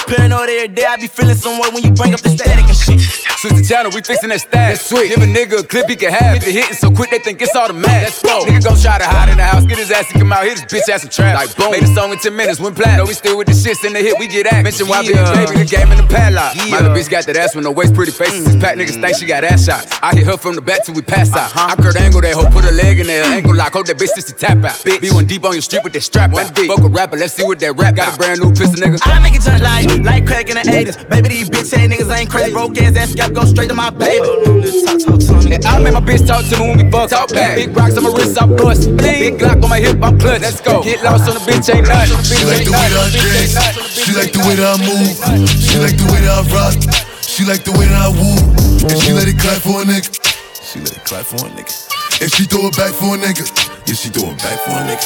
Paranoid 0.08 0.50
every 0.50 0.68
day, 0.70 0.86
I 0.86 0.98
be 0.98 1.08
feeling 1.08 1.36
some 1.36 1.60
way 1.60 1.70
when 1.70 1.84
you 1.84 1.92
bring 1.92 2.14
up 2.14 2.22
the 2.22 2.30
static 2.30 2.66
and 2.66 2.78
shit. 2.78 3.26
Switch 3.46 3.62
the 3.62 3.66
channel, 3.68 3.92
we 3.94 4.02
fixing 4.02 4.30
that 4.30 4.42
stack. 4.42 4.74
That's 4.74 4.90
sweet. 4.90 5.10
Give 5.14 5.22
a 5.22 5.30
nigga 5.30 5.60
a 5.60 5.64
clip 5.64 5.86
he 5.90 5.96
can 5.96 6.12
have. 6.12 6.42
Hit 6.42 6.50
the 6.50 6.52
hitting 6.52 6.74
so 6.74 6.90
quick 6.90 7.12
they 7.12 7.20
think 7.20 7.42
it's 7.42 7.56
automatic. 7.56 8.10
Let's 8.10 8.24
go. 8.24 8.42
Nigga 8.42 8.64
gon' 8.64 8.80
try 8.80 8.98
to 8.98 9.06
hide 9.06 9.30
in 9.30 9.38
the 9.38 9.44
house, 9.44 9.66
get 9.66 9.78
his 9.78 9.92
ass 9.92 10.08
to 10.12 10.18
come 10.18 10.32
out, 10.34 10.44
hit 10.46 10.58
his 10.58 10.66
bitch 10.66 10.90
ass 10.90 11.02
some 11.02 11.12
trap. 11.12 11.36
Like 11.36 11.54
boom. 11.56 11.72
Made 11.72 11.84
a 11.84 11.92
song 11.94 12.12
in 12.12 12.18
10 12.18 12.36
minutes, 12.36 12.60
went 12.60 12.76
platinum. 12.76 13.06
Know 13.06 13.10
we 13.10 13.14
still 13.14 13.38
with 13.38 13.48
the 13.48 13.54
shits 13.54 13.86
in 13.86 13.94
the 13.94 14.00
hit, 14.00 14.18
we 14.18 14.28
get 14.28 14.48
at. 14.48 14.64
Mention 14.64 14.88
why 14.88 15.02
yeah. 15.02 15.46
baby, 15.46 15.62
the 15.62 15.70
game 15.70 15.92
in 15.92 15.98
the 15.98 16.08
padlock. 16.08 16.56
Yeah. 16.56 16.72
My 16.72 16.80
little 16.82 16.98
bitch 16.98 17.10
got 17.10 17.26
that 17.28 17.38
ass 17.38 17.54
with 17.54 17.66
no 17.66 17.72
waist, 17.72 17.94
pretty 17.94 18.12
faces. 18.12 18.46
This 18.46 18.56
pack 18.58 18.78
niggas 18.78 18.98
think 19.08 19.18
she 19.18 19.26
got 19.26 19.44
ass 19.44 19.66
shots. 19.66 20.00
I 20.02 20.16
hit 20.16 20.26
her 20.26 20.38
from 20.38 20.56
the 20.56 20.62
back 20.62 20.84
till 20.84 20.96
we 20.96 21.02
pass 21.02 21.30
out. 21.34 21.54
Uh-huh. 21.54 21.74
I 21.74 21.76
curd 21.76 21.98
angle 21.98 22.22
that 22.22 22.34
hoe, 22.34 22.50
put 22.50 22.66
a 22.66 22.72
leg 22.72 23.00
in 23.00 23.08
there, 23.08 23.24
ankle 23.24 23.56
lock, 23.56 23.74
hold 23.74 23.88
that 23.88 23.98
bitch 23.98 24.16
just 24.16 24.28
to 24.30 24.36
tap 24.36 24.58
out. 24.64 24.78
Bitch. 24.82 25.02
Be 25.02 25.12
one 25.12 25.26
deep 25.26 25.46
on 25.46 25.54
your 25.54 25.62
street 25.62 25.84
with 25.84 25.94
that 25.94 26.02
strap 26.02 26.32
one 26.32 26.52
deep. 26.54 26.72
Fuck 26.72 26.82
a 26.82 26.90
rapper, 26.90 27.18
let's 27.18 27.34
see 27.34 27.44
what 27.44 27.60
that 27.60 27.76
rap 27.76 27.96
got. 27.96 28.16
A 28.16 28.18
brand 28.18 28.42
new 28.42 28.50
pistol, 28.50 28.82
nigga. 28.82 29.00
I 29.04 29.20
make 29.22 29.36
it 29.36 29.42
jump 29.42 29.62
like, 29.62 29.86
like 30.02 30.26
crack 30.26 30.50
in 30.50 30.56
the 30.58 30.66
80s. 30.66 31.10
Baby, 31.10 31.30
these 31.30 31.50
bitch 31.50 31.70
ass 31.74 31.86
niggas 31.86 32.10
ain't 32.18 32.30
crazy. 32.30 32.52
Broke 32.52 32.78
ass 32.78 32.96
ass 32.98 33.12
scalp 33.12 33.34
go 33.34 33.46
straight 33.46 33.70
to 33.70 33.76
my 33.76 33.90
baby. 33.90 34.26
And 34.26 35.66
I 35.66 35.80
make 35.80 35.94
my 35.94 36.02
bitch 36.02 36.26
talk 36.26 36.46
to 36.46 36.56
me 36.58 36.70
when 36.70 36.78
we 36.86 36.92
fuck. 36.92 37.10
Talk 37.10 37.30
back. 37.30 37.56
Big 37.56 37.76
rocks 37.76 37.98
on 37.98 38.04
my 38.04 38.10
wrist, 38.10 38.42
I 38.42 38.48
bust. 38.48 38.90
Big 38.98 39.38
Glock 39.38 39.62
on 39.64 39.70
my 39.70 39.80
hip, 39.80 40.02
I'm 40.02 40.18
clutch. 40.18 40.42
Let's 40.42 40.62
go. 40.62 40.82
Get 40.84 41.04
lost 41.04 41.30
on 41.30 41.36
the 41.36 41.44
bitch, 41.46 41.70
ain't 41.74 41.88
nothing. 41.88 42.24
She 42.26 42.46
like 42.46 42.66
the 42.66 42.72
way 42.74 42.90
that 42.90 43.06
I 43.06 43.10
dance. 43.14 43.54
She 43.94 44.12
like 44.18 44.32
the 44.34 44.42
way 44.42 44.56
that 44.56 44.66
I 44.66 44.78
move. 44.82 45.14
She 45.50 45.78
like 45.78 45.98
the 45.98 46.06
way 46.10 46.22
that 46.26 46.34
I 46.34 46.54
rock. 46.54 47.06
She 47.36 47.44
like 47.44 47.64
the 47.66 47.72
way 47.74 47.86
that 47.86 48.02
I 48.02 48.10
woo. 48.16 48.65
And 48.86 49.02
she 49.02 49.14
let 49.14 49.28
it 49.28 49.40
clap 49.42 49.66
for 49.66 49.82
a 49.82 49.86
nigga. 49.86 50.14
She 50.62 50.78
let 50.78 50.94
it 50.94 51.04
clap 51.06 51.26
for 51.26 51.42
a 51.42 51.50
nigga. 51.50 51.74
And 52.22 52.30
she 52.30 52.46
throw 52.46 52.70
it 52.70 52.78
back 52.78 52.94
for 52.94 53.14
a 53.14 53.18
nigga. 53.18 53.42
Yeah, 53.90 53.98
she 53.98 54.14
throw 54.14 54.30
it 54.30 54.38
back 54.38 54.62
for 54.62 54.78
a 54.78 54.86
nigga. 54.86 55.02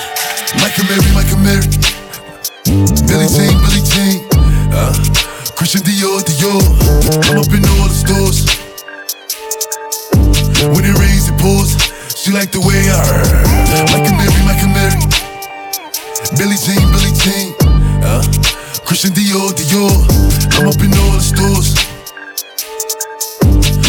Michael 0.60 0.84
Mary, 0.92 1.08
Michael 1.16 1.40
Mary. 1.40 1.64
Billy 3.08 3.28
Jean, 3.32 3.56
Billy 3.56 3.80
Jean. 3.88 4.28
Uh, 4.76 4.92
Christian 5.56 5.80
Dior, 5.88 6.20
Dior. 6.28 6.60
I'm 7.32 7.40
up 7.40 7.48
in 7.56 7.64
all 7.80 7.88
the 7.88 7.96
stores. 7.96 8.44
When 10.76 10.84
it 10.84 10.96
rains, 11.00 11.32
it 11.32 11.40
pours. 11.40 11.72
She 12.20 12.36
like 12.36 12.52
the 12.52 12.60
way 12.60 12.84
I 12.92 13.00
heard. 13.00 13.32
Michael 13.96 14.12
Mary, 14.20 14.44
Michael 14.44 14.76
Mary. 14.76 15.00
Billy 16.36 16.60
Jean, 16.60 16.84
Billy 16.92 17.16
Jean. 17.16 17.56
Uh, 18.04 18.28
Christian 18.84 19.16
Dior, 19.16 19.56
Dior. 19.56 19.96
I'm 20.60 20.68
up 20.68 20.84
in 20.84 20.92
all 21.00 21.16
the 21.16 21.24
stores. 21.24 21.89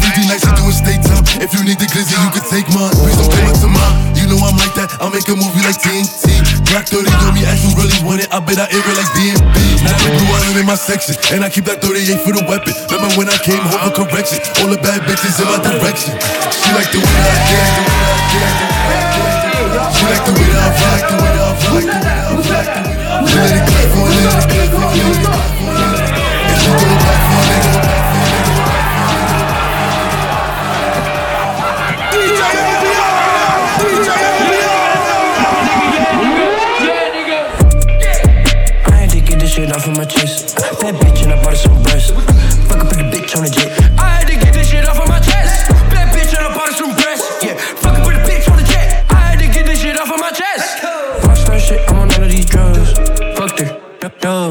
3D 0.00 0.26
nights, 0.26 0.48
we 0.48 0.52
doing 0.56 0.72
state 0.72 1.02
time. 1.04 1.24
If 1.44 1.52
you 1.52 1.60
need 1.62 1.76
the 1.76 1.86
glizzy, 1.92 2.16
you 2.16 2.30
can 2.32 2.44
take 2.48 2.66
mine. 2.72 2.92
Please 2.96 3.16
don't 3.20 3.28
come 3.28 3.52
up 3.52 3.58
to 3.60 3.68
mine. 3.68 4.16
You 4.16 4.24
know 4.32 4.40
I'm 4.40 4.56
like 4.56 4.72
that, 4.80 4.96
I'll 5.00 5.12
make 5.12 5.28
a 5.28 5.36
movie 5.36 5.60
like 5.60 5.76
TNT. 5.76 6.40
Black 6.72 6.88
30 6.88 7.10
on 7.26 7.34
me, 7.36 7.44
ask 7.44 7.60
you 7.66 7.72
really 7.76 7.92
want 8.00 8.24
it. 8.24 8.32
I 8.32 8.40
bet 8.40 8.56
I 8.56 8.66
air 8.72 8.80
it 8.80 8.96
like 8.96 9.10
DMB. 9.12 9.56
Now 9.84 9.92
they 10.00 10.10
blue 10.16 10.30
island 10.32 10.58
in 10.60 10.66
my 10.66 10.78
section, 10.78 11.14
and 11.36 11.44
I 11.44 11.52
keep 11.52 11.68
that 11.68 11.84
38 11.84 12.24
for 12.24 12.32
the 12.32 12.44
weapon. 12.48 12.72
Remember 12.88 13.12
when 13.20 13.28
I 13.28 13.36
came 13.42 13.60
home 13.60 13.92
for 13.92 14.06
correction? 14.06 14.40
All 14.62 14.72
the 14.72 14.80
bad 14.80 15.04
bitches 15.04 15.36
in 15.36 15.46
my 15.50 15.60
direction. 15.60 16.16
She 16.48 16.70
like 16.72 16.88
the 16.94 17.00
way 17.02 17.10
I 17.10 17.36
get, 17.50 17.68
the 17.76 17.82
way 17.84 18.00
I 18.00 18.24
get, 18.30 18.54
the 18.56 18.70
way 18.70 18.96
I 18.96 19.18
get. 19.18 19.60
She 19.90 20.04
like 20.06 20.24
the 20.24 20.32
way 20.32 20.48
that 20.48 20.62
I 20.62 20.70
rock, 20.80 21.02
the 21.10 21.16
way 21.18 21.34
that 21.34 21.42
I 21.42 21.50
rock, 21.50 21.58
the 21.60 21.74
way 21.74 21.84
that 21.90 22.06
I 22.06 22.30
rock, 22.30 22.38
the 22.38 22.46
way 22.46 22.62
that 22.62 22.86
I 22.86 23.18
rock. 23.18 23.28
She 23.28 23.36
let 23.36 23.52
it 23.52 23.66
clap 23.66 23.88
for 23.90 24.00
a 24.00 24.14
nigga, 24.14 24.46
clap 24.46 24.70
for 24.70 24.90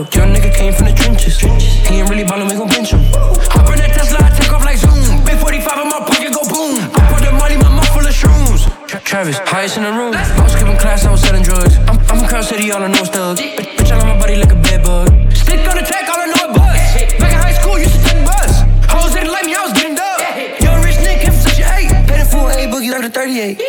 dog. 0.03 0.15
Young 0.15 0.33
nigga 0.33 0.53
came 0.53 0.73
from 0.73 0.85
the 0.87 0.93
trenches. 0.93 1.39
He 1.39 1.99
ain't 1.99 2.09
really 2.09 2.23
ballin', 2.23 2.47
we 2.47 2.55
gon' 2.55 2.67
bench 2.67 2.91
him. 2.91 3.03
Hop 3.51 3.69
in 3.71 3.79
that 3.79 3.91
Tesla, 3.93 4.19
I 4.21 4.29
take 4.35 4.51
off 4.51 4.63
like 4.63 4.77
zoom. 4.77 5.23
Big 5.25 5.37
45 5.39 5.79
in 5.79 5.87
my 5.89 5.99
pocket, 5.99 6.31
go 6.33 6.43
boom. 6.47 6.79
I 6.95 7.01
put 7.11 7.21
the 7.23 7.31
money, 7.31 7.57
my 7.57 7.69
mouth 7.69 7.89
full 7.89 8.05
of 8.05 8.13
shrooms. 8.13 8.67
Tra- 8.87 9.01
Travis, 9.01 9.37
highest 9.45 9.77
in 9.77 9.83
the 9.83 9.91
room. 9.91 10.13
I 10.13 10.43
was 10.43 10.53
skipping 10.53 10.77
class, 10.77 11.05
I 11.05 11.11
was 11.11 11.21
selling 11.21 11.43
drugs. 11.43 11.77
I'm, 11.87 11.97
I'm 12.09 12.17
from 12.19 12.27
Crown 12.27 12.43
City, 12.43 12.71
all 12.71 12.83
I 12.83 12.87
know 12.87 13.01
is 13.01 13.09
thugs. 13.09 13.41
Bitch, 13.41 13.91
all 13.91 14.01
on 14.01 14.07
my 14.07 14.19
body 14.19 14.35
like 14.35 14.51
a 14.51 14.59
bed 14.59 14.83
bug. 14.83 15.09
Stick 15.33 15.67
on 15.67 15.75
the 15.75 15.85
track, 15.85 16.07
all 16.09 16.21
I 16.21 16.27
know 16.27 16.41
is 16.47 16.53
buzz. 16.55 16.79
Back 17.19 17.33
in 17.33 17.39
high 17.39 17.55
school, 17.59 17.77
used 17.79 17.95
to 17.95 18.01
take 18.07 18.23
bus. 18.23 18.51
Hoes 18.89 19.13
didn't 19.13 19.31
like 19.31 19.45
me, 19.45 19.55
I 19.55 19.63
was 19.63 19.73
getting 19.73 19.95
dub. 19.95 20.19
Young 20.61 20.79
rich 20.83 20.97
nigga, 21.03 21.27
came 21.27 21.33
from 21.33 21.43
such 21.43 21.59
eight. 21.75 21.91
Paid 22.07 22.21
a 22.21 22.25
full 22.25 22.47
A 22.47 22.67
boogie 22.71 22.91
like 22.91 23.05
a 23.05 23.11
38. 23.11 23.59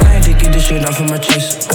I 0.00 0.08
had 0.14 0.22
to 0.24 0.32
get 0.34 0.52
this 0.52 0.66
shit 0.66 0.84
off 0.84 1.00
of 1.00 1.10
my 1.10 1.18
chest. 1.18 1.69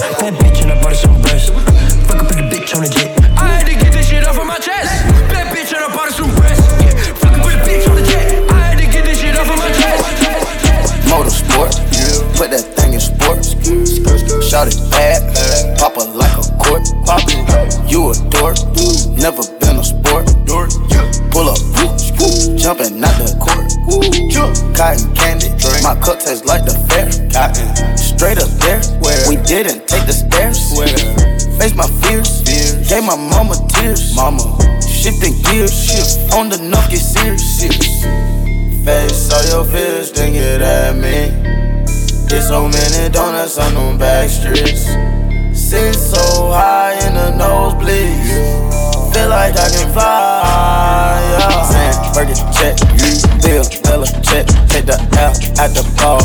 Face 31.66 31.74
my 31.74 31.90
fears, 32.06 32.42
gave 32.88 33.02
my 33.02 33.16
mama 33.16 33.56
tears. 33.66 34.14
Mama, 34.14 34.38
shifting 34.86 35.34
gears, 35.42 36.16
on 36.32 36.48
the 36.48 36.58
knock, 36.62 36.90
get 36.90 37.00
serious. 37.00 37.58
Face 38.84 39.32
all 39.32 39.42
your 39.50 39.64
fears, 39.64 40.12
then 40.12 40.34
get 40.34 40.62
at 40.62 40.94
me. 40.94 41.26
Get 42.28 42.42
so 42.42 42.68
many 42.68 43.12
donuts 43.12 43.58
on 43.58 43.74
them 43.74 43.98
back 43.98 44.30
streets. 44.30 44.86
Sit 45.58 45.94
so 45.96 46.52
high 46.52 46.94
in 47.04 47.14
the 47.14 47.34
nose 47.34 47.74
nosebleeds. 47.74 49.12
Feel 49.12 49.28
like 49.28 49.56
I 49.56 49.68
can 49.68 49.92
fly. 49.92 51.18
Yeah. 51.34 51.66
Saying, 51.66 52.14
Burger 52.14 52.38
check, 52.54 52.78
you 52.94 53.10
Bill, 53.42 53.66
Bella 53.82 54.06
check. 54.22 54.46
Take 54.70 54.86
the 54.86 55.02
L 55.18 55.34
at 55.58 55.74
the 55.74 55.82
ball. 55.98 56.22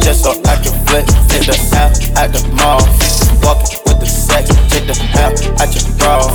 Just 0.00 0.24
so 0.24 0.32
I 0.44 0.60
can 0.60 0.76
flip, 0.84 1.06
Take 1.32 1.46
the 1.48 1.56
L 1.72 1.88
at 2.20 2.34
the 2.34 2.46
mall. 2.52 2.84
Walking 3.40 3.83
with. 4.34 4.70
Take 4.70 4.86
the 4.86 4.96
L 5.18 5.32
at 5.60 5.74
your 5.74 5.84
bra. 5.98 6.26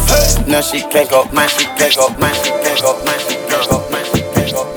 Now 0.48 0.62
she 0.62 0.82
can't 0.82 1.10
go, 1.10 1.26
man, 1.32 1.50
she 1.50 1.66
can't 1.66 1.96
go, 1.96 2.10
man, 2.18 2.34
she 2.44 2.52
can't 2.52 2.82
go, 2.82 3.04
man, 3.04 3.20
she 3.20 3.36
can't 3.36 3.70
go, 3.70 3.90
man, 3.90 4.06
she 4.06 4.22
can't 4.22 4.52
go, 4.52 4.70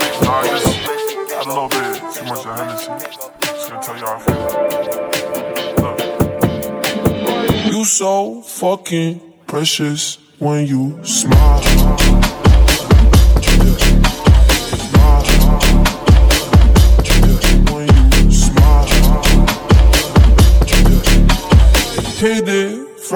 You 7.70 7.84
so 7.84 8.42
fucking 8.42 9.20
precious 9.46 10.18
when 10.38 10.66
you 10.66 11.04
smile. 11.04 12.21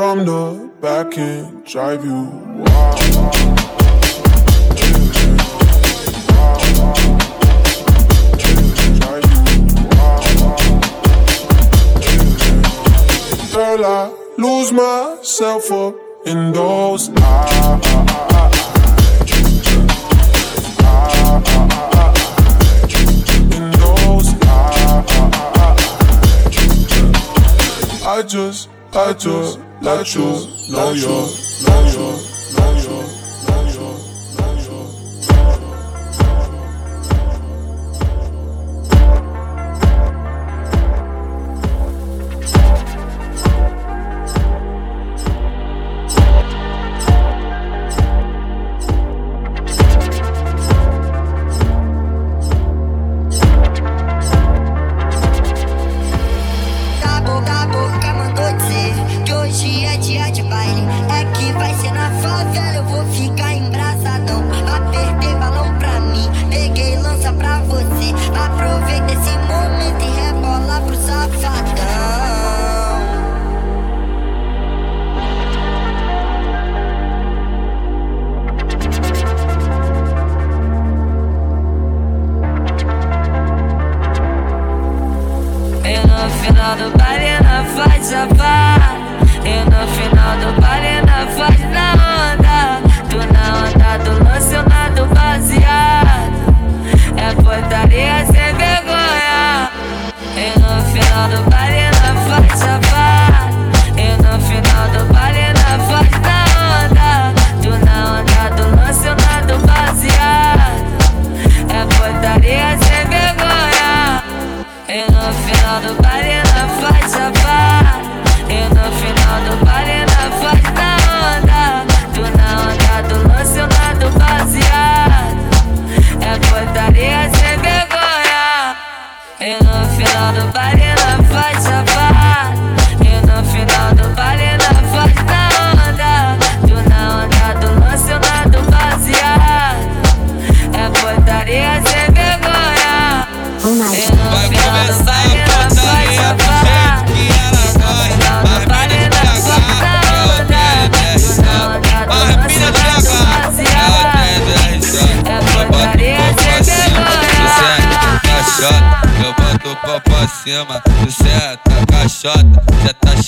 from 0.07 0.25
the 0.25 0.71
back 0.81 1.19
and 1.19 1.67
drive 1.67 2.05
you 2.05 2.15
wild. 2.63 3.01
Girl, 13.53 13.85
I 13.85 14.15
lose 14.39 14.71
myself 14.71 15.73
up 15.73 15.97
in 16.25 16.53
those 16.53 17.11
eyes. 17.19 17.83
I 28.09 28.23
just, 28.23 28.69
I 28.93 29.13
just 29.13 29.66
let 29.87 30.15
you 30.17 30.21
know 30.69 30.91
you're, 30.91 31.29
know 31.63 31.87
you're, 31.87 32.16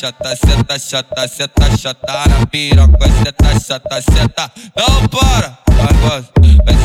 chata, 0.09 0.37
seta, 0.37 0.79
chata, 0.79 1.29
seta, 1.29 1.77
chata 1.77 2.29
na 2.29 2.47
piroca, 2.47 3.09
seta, 3.23 3.61
chata, 3.61 4.01
seta, 4.01 4.51
não 4.77 5.07
para. 5.09 5.59
Vai, 5.69 5.93
vai, 6.03 6.23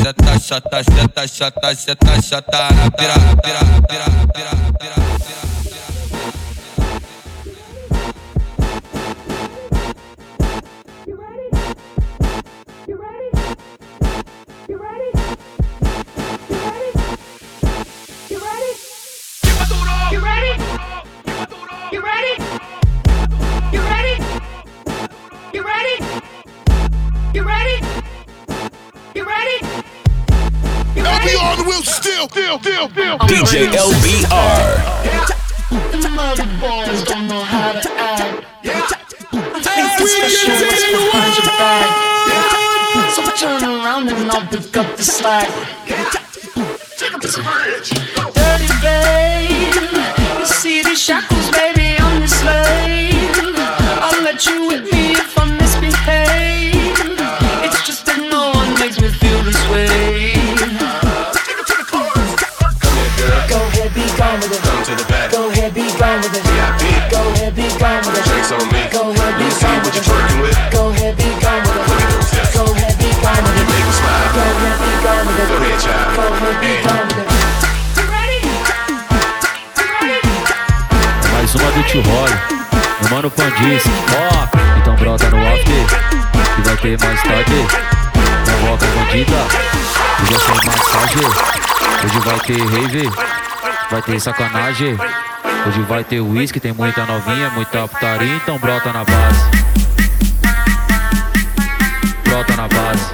seta, 0.04 0.40
senta, 0.40 0.84
chata, 0.84 0.84
seta, 0.84 1.28
chata, 1.28 1.76
seta 1.76 2.22
chata 2.22 2.74
na 2.74 2.92
piroca, 2.92 3.38
piroca, 3.42 3.82
piroca, 3.88 4.28
piroca, 4.34 4.74
piroca. 4.78 5.23
You 27.34 27.42
ready? 27.42 27.84
You 29.16 29.26
ready? 29.26 29.58
LBR 30.94 31.42
on 31.42 31.58
the 31.58 31.64
wheel 31.68 31.82
still, 31.82 32.30
still, 32.30 32.60
still, 32.60 32.90
still. 32.90 33.18
DJ 33.18 33.74
LBR. 33.74 34.78
The 35.92 36.10
mother 36.10 36.46
boys 36.62 37.04
don't 37.06 37.28
know 37.28 37.42
how 37.42 37.72
to 37.72 37.90
act. 37.98 38.46
So 43.16 43.22
turn 43.36 43.64
around 43.64 44.10
and 44.10 44.32
I'll 44.32 44.48
pick 44.48 44.78
up 44.78 44.96
the 44.96 45.04
slack. 45.04 45.50
Dirty 48.36 48.68
babe, 48.84 49.74
you 50.38 50.46
see 50.46 50.84
these 50.84 51.02
shackles, 51.02 51.50
baby, 51.50 51.96
I'm 51.98 52.22
the 52.22 52.28
slave. 52.28 52.94
I'll 54.06 54.22
let 54.22 54.46
you 54.46 54.68
with 54.68 54.84
me 54.84 55.14
if 55.14 55.38
I 55.40 55.43
Come. 59.74 60.04
Mais 81.32 81.56
uma 81.56 81.72
do 81.72 81.84
Tio 81.84 82.04
mano 83.10 83.30
Pandis, 83.32 83.84
ó, 84.12 84.48
então 84.78 84.96
brota 84.96 85.30
no 85.30 85.38
after, 85.38 85.66
que 86.56 86.62
vai 86.62 86.78
ter 86.78 86.98
mais 87.06 87.22
tarde, 87.24 87.68
convoca 88.64 88.88
bandida, 88.88 89.36
hoje 90.22 90.38
vai 90.40 90.60
ter 90.60 90.66
massagem, 90.78 91.28
hoje 92.06 92.20
vai 92.20 92.40
ter 92.40 92.66
rave, 92.66 93.10
vai 93.92 94.02
ter 94.02 94.20
sacanagem, 94.20 94.98
hoje 95.68 95.82
vai 95.82 96.04
ter 96.04 96.22
whisky, 96.22 96.60
tem 96.60 96.74
muita 96.74 97.06
novinha, 97.06 97.50
muita 97.50 97.88
putaria, 97.88 98.36
então 98.36 98.58
brota 98.58 98.94
na 98.94 99.04
base, 99.04 99.52
brota 102.24 102.56
na 102.56 102.68
base, 102.70 103.14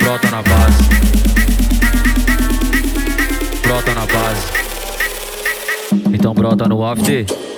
brota 0.00 0.30
na 0.30 0.42
base, 0.42 0.84
brota 3.62 3.94
na 3.94 4.06
base. 4.06 4.64
Então 6.12 6.34
brota 6.34 6.68
no 6.68 6.84
after. 6.84 7.53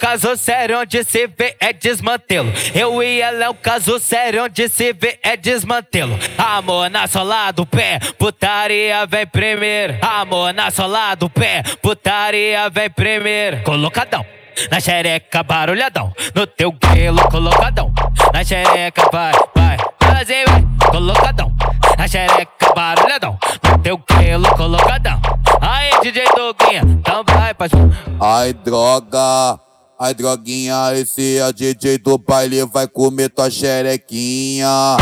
Caso 0.00 0.34
sério 0.34 0.80
onde 0.80 1.04
se 1.04 1.26
vê 1.26 1.54
é 1.60 1.74
desmantelo. 1.74 2.50
Eu 2.74 3.02
e 3.02 3.20
ela 3.20 3.44
é 3.44 3.50
um 3.50 3.54
caso 3.54 3.98
sério 3.98 4.44
onde 4.44 4.66
se 4.70 4.94
vê 4.94 5.18
é 5.22 5.36
desmantelo. 5.36 6.18
Amor 6.38 6.88
na 6.88 7.06
sola 7.06 7.52
do 7.52 7.66
pé, 7.66 8.00
putaria 8.18 9.04
vem 9.06 9.26
primeiro. 9.26 9.98
Amor 10.00 10.54
na 10.54 10.70
sola 10.70 11.14
do 11.14 11.28
pé, 11.28 11.62
putaria 11.82 12.70
vem 12.70 12.88
primeiro. 12.88 13.62
Colocadão. 13.62 14.24
Na 14.70 14.80
xereca, 14.80 15.42
barulhadão. 15.42 16.12
No 16.34 16.46
teu 16.46 16.72
grelo, 16.72 17.20
colocadão. 17.30 17.92
Na 18.32 18.42
xereca, 18.42 19.08
vai, 19.12 19.32
vai. 19.54 19.76
Fazer, 20.02 20.44
vai. 20.48 20.64
Colocadão. 20.90 21.54
Na 21.98 22.08
xereca, 22.08 22.72
barulhadão. 22.74 23.38
No 23.62 23.78
teu 23.78 23.98
grelo, 23.98 24.48
colocadão. 24.56 25.20
Aí, 25.60 25.90
DJ 26.02 26.24
Doguinha, 26.34 26.82
então 26.84 27.22
vai, 27.26 27.52
parceiro. 27.52 27.94
Ai, 28.18 28.52
droga. 28.54 29.69
Ai, 30.02 30.14
droguinha, 30.14 30.94
esse 30.94 31.36
é 31.36 31.46
o 31.46 31.52
DJ 31.52 31.98
do 31.98 32.16
baile, 32.16 32.64
vai 32.64 32.88
comer 32.88 33.28
tua 33.28 33.50
xerequinha. 33.50 34.96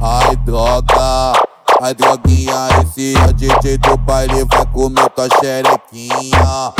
Ai, 0.00 0.36
droga. 0.46 1.32
Ai, 1.82 1.92
droguinha, 1.92 2.68
esse 2.80 3.16
é 3.16 3.24
o 3.24 3.32
DJ 3.32 3.78
do 3.78 3.96
baile, 3.96 4.44
vai 4.44 4.64
comer 4.66 5.10
tua 5.10 5.28
xerequinha. 5.40 6.72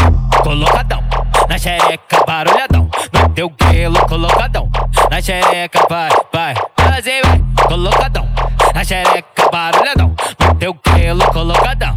Colocadão. 0.44 1.02
Na 1.48 1.58
xereca, 1.58 2.24
barulhadão. 2.24 2.88
No 3.12 3.28
teu 3.30 3.50
grelo, 3.50 3.98
colocadão. 4.06 4.70
Na 5.10 5.20
xereca, 5.20 5.84
vai, 5.90 6.10
vai. 6.32 6.54
Fazer, 6.78 7.26
vai. 7.26 7.42
Colocadão. 7.66 8.28
Na 8.72 8.84
xereca, 8.84 9.50
barulhadão. 9.50 10.14
No 10.40 10.54
teu 10.54 10.74
grelo, 10.74 11.24
colocadão. 11.32 11.96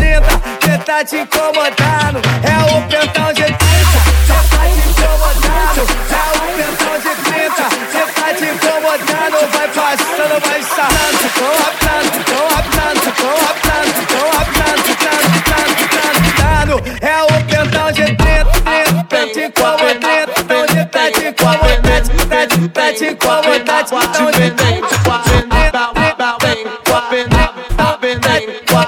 tá 0.91 1.05
te 1.05 1.15
incomodando. 1.15 2.19
É 2.43 2.57
o 2.67 2.81
pentão 2.89 3.31
de 3.31 3.43
30 3.43 3.55
que 3.55 4.11
tá 4.27 4.59
te 4.67 4.81
incomodando. 4.89 5.87
É 6.11 6.25
o 6.35 6.43
pentão 6.57 6.95
de 6.99 7.11
30 7.23 7.63
que 7.91 8.03
tá 8.11 8.27
te 8.33 8.43
incomodando. 8.43 9.37
Vai 9.53 9.67
passando, 9.69 10.35
vai 10.45 10.61
sarrando. 10.63 11.25
Tô 11.39 11.47
raptando, 11.63 12.11
tô 12.25 12.39
raptando, 12.53 12.99
tô 13.15 13.29
raptando, 13.47 13.99
tô 14.11 14.21
raptando, 14.37 14.89
tando, 14.99 15.37
tando, 15.47 15.81
tando, 15.95 16.27
tando. 16.35 16.75
É 17.01 17.23
o 17.23 17.27
pentão 17.45 17.87
de 17.93 18.03
30, 18.03 18.45
30, 18.51 19.03
tá 19.05 19.21
te 19.27 19.41
incomodando. 19.47 20.31
Tá 20.91 21.05
te 21.09 21.23
incomodando, 21.29 22.19
tá 22.27 22.45
te, 22.47 22.67
tá 22.69 22.91
te 22.91 23.05
incomodando. 23.05 23.91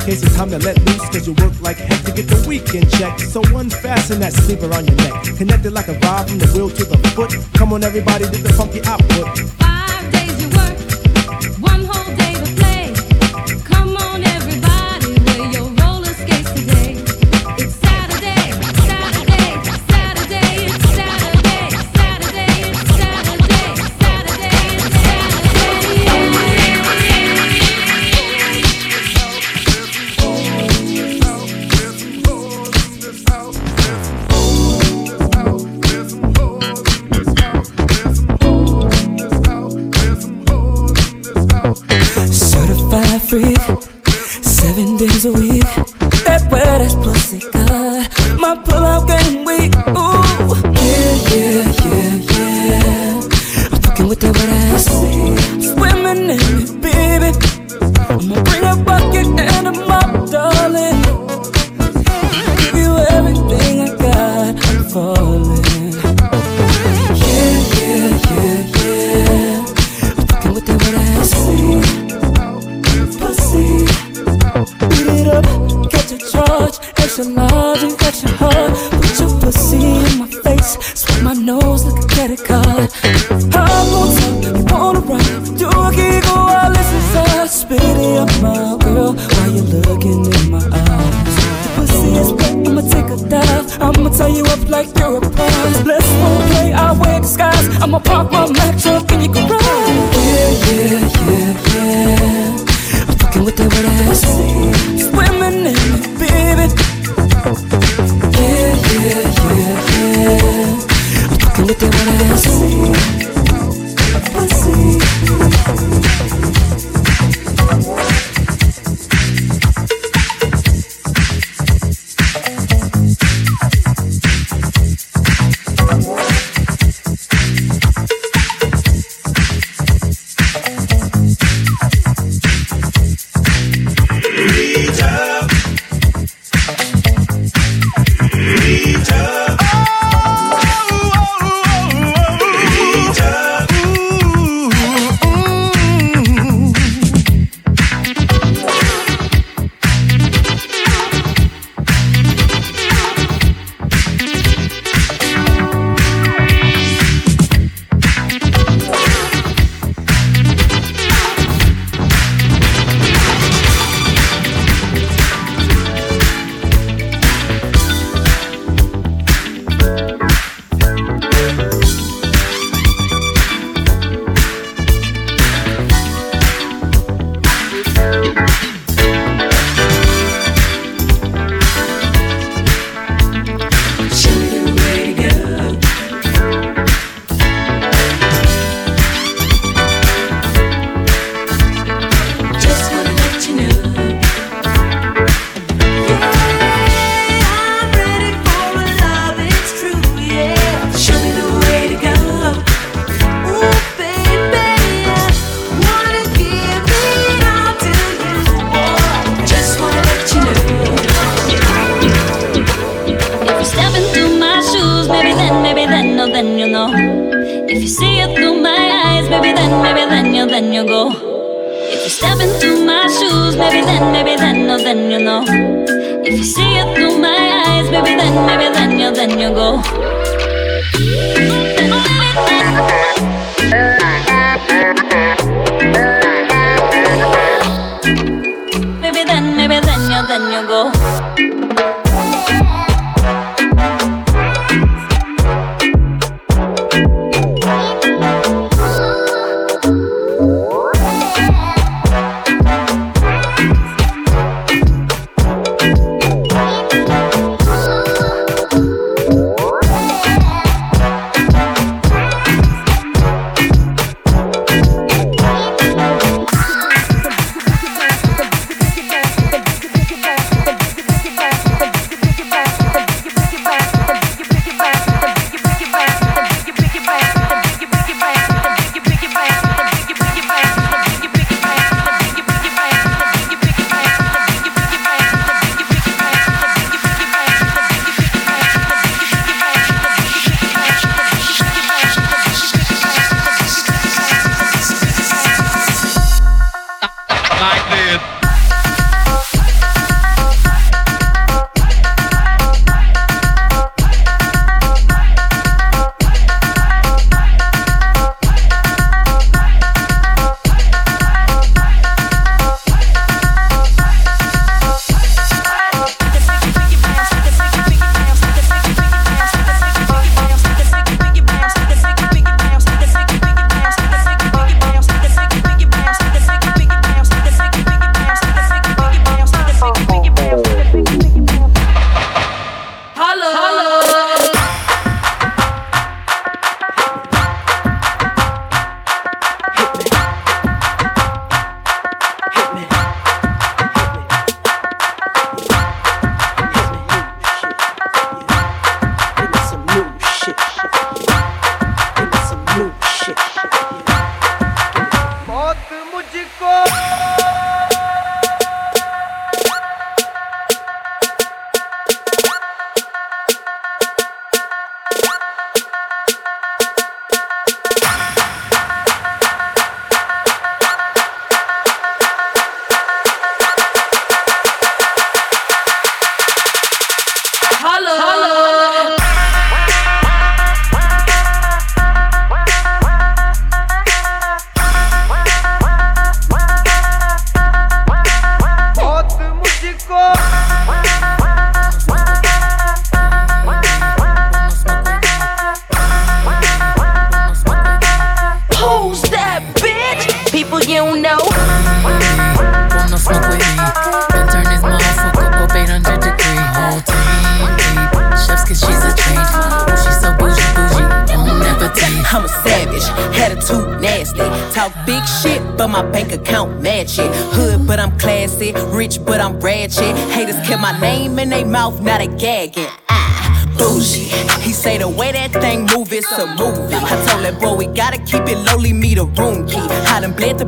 case 0.00 0.22
it's 0.22 0.34
time 0.36 0.50
to 0.50 0.58
let 0.58 0.78
loose, 0.86 1.08
cause 1.10 1.26
you 1.26 1.34
work 1.34 1.58
like 1.60 1.76
heck 1.76 2.04
to 2.04 2.12
get 2.12 2.26
the 2.26 2.44
weekend 2.48 2.90
check. 2.90 3.18
So 3.18 3.42
unfasten 3.56 4.20
that 4.20 4.32
sleeper 4.32 4.72
on 4.74 4.86
your 4.86 4.96
neck. 4.96 5.36
Connected 5.36 5.72
like 5.72 5.88
a 5.88 5.98
rod 6.00 6.28
from 6.28 6.38
the 6.38 6.46
wheel 6.48 6.70
to 6.70 6.84
the 6.84 6.98
foot. 7.14 7.34
Come 7.54 7.72
on, 7.72 7.84
everybody, 7.84 8.24
get 8.24 8.42
the 8.42 8.52
funky 8.52 8.80
output. 8.84 9.69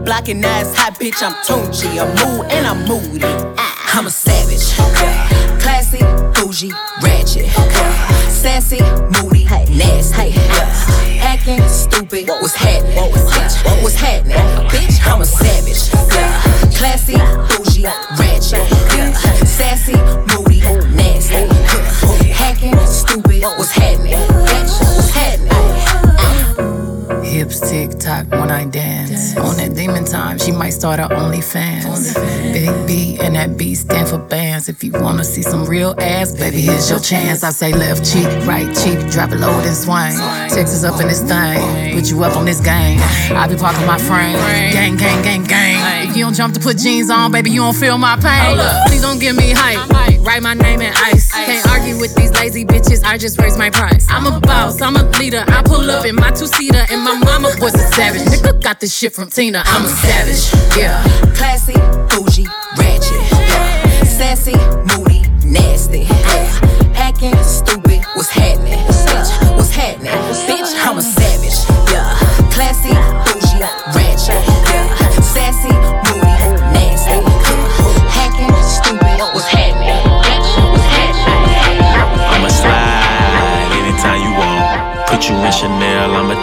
Block 0.04 0.28
and 0.28 0.40
now 0.40 0.62
hot, 0.74 0.94
bitch. 0.98 1.22
I'm 1.22 1.34
Tunchi. 1.46 1.98
I'm 2.00 2.08
mood 2.20 2.50
and 2.50 2.66
I'm 2.66 2.86
moody. 2.88 3.01
Start 30.82 30.98
her 30.98 31.06
OnlyFans. 31.14 32.12
Big 32.52 32.74
B 32.88 33.16
and 33.22 33.36
that 33.36 33.56
B 33.56 33.72
stand 33.76 34.08
for 34.08 34.18
bands. 34.18 34.68
If 34.68 34.82
you 34.82 34.90
wanna 34.90 35.22
see 35.22 35.42
some 35.42 35.64
real 35.64 35.94
ass, 36.00 36.32
baby, 36.32 36.60
here's 36.60 36.90
your 36.90 36.98
chance. 36.98 37.44
I 37.44 37.50
say 37.50 37.72
left 37.72 38.04
cheek, 38.04 38.26
right 38.48 38.66
cheek, 38.74 38.98
drop 39.08 39.30
it 39.30 39.38
low 39.38 39.60
and 39.60 39.76
swing. 39.76 40.18
Texas 40.50 40.82
up 40.82 41.00
in 41.00 41.06
this 41.06 41.22
thing, 41.22 41.94
put 41.94 42.10
you 42.10 42.24
up 42.24 42.36
on 42.36 42.46
this 42.46 42.58
game. 42.58 42.98
I 43.30 43.46
be 43.46 43.54
parking 43.54 43.86
my 43.86 43.96
frame, 43.96 44.34
gang, 44.72 44.96
gang, 44.96 45.22
gang, 45.22 45.44
gang. 45.44 46.01
If 46.12 46.18
you 46.18 46.24
don't 46.26 46.34
jump 46.34 46.52
to 46.52 46.60
put 46.60 46.76
jeans 46.76 47.08
on, 47.08 47.32
baby, 47.32 47.50
you 47.50 47.62
don't 47.62 47.74
feel 47.74 47.96
my 47.96 48.16
pain. 48.16 48.58
Please 48.86 49.00
don't 49.00 49.18
give 49.18 49.34
me 49.34 49.52
hype. 49.56 49.88
Write 50.20 50.42
my 50.42 50.52
name 50.52 50.82
in 50.82 50.92
ice. 50.94 51.32
Can't 51.32 51.66
argue 51.68 51.98
with 51.98 52.14
these 52.14 52.30
lazy 52.32 52.66
bitches. 52.66 53.02
I 53.02 53.16
just 53.16 53.40
raise 53.40 53.56
my 53.56 53.70
price. 53.70 54.06
I'm 54.10 54.26
a 54.26 54.38
boss, 54.38 54.82
I'm 54.82 54.96
a 54.96 55.04
leader. 55.18 55.42
I 55.48 55.62
pull 55.62 55.90
up 55.90 56.04
in 56.04 56.14
my 56.14 56.30
two 56.30 56.46
seater, 56.46 56.84
and 56.90 57.00
my 57.00 57.14
mama 57.18 57.48
was 57.62 57.72
a 57.72 57.90
savage. 57.94 58.28
Nigga 58.28 58.62
got 58.62 58.78
this 58.78 58.94
shit 58.94 59.14
from 59.14 59.30
Tina. 59.30 59.62
I'm 59.64 59.86
a 59.86 59.88
savage. 59.88 60.52
Yeah. 60.76 61.02
Classy, 61.34 61.72
bougie, 62.12 62.46
ratchet. 62.76 63.32
Yeah. 63.32 64.04
Sassy, 64.04 64.52
moody, 64.92 65.22
nasty. 65.46 66.00
Yeah. 66.00 66.92
Acting 66.94 67.34
stupid, 67.42 68.04
what's 68.12 68.28
happening? 68.28 68.78
What's 69.56 69.70
happening? 69.70 70.12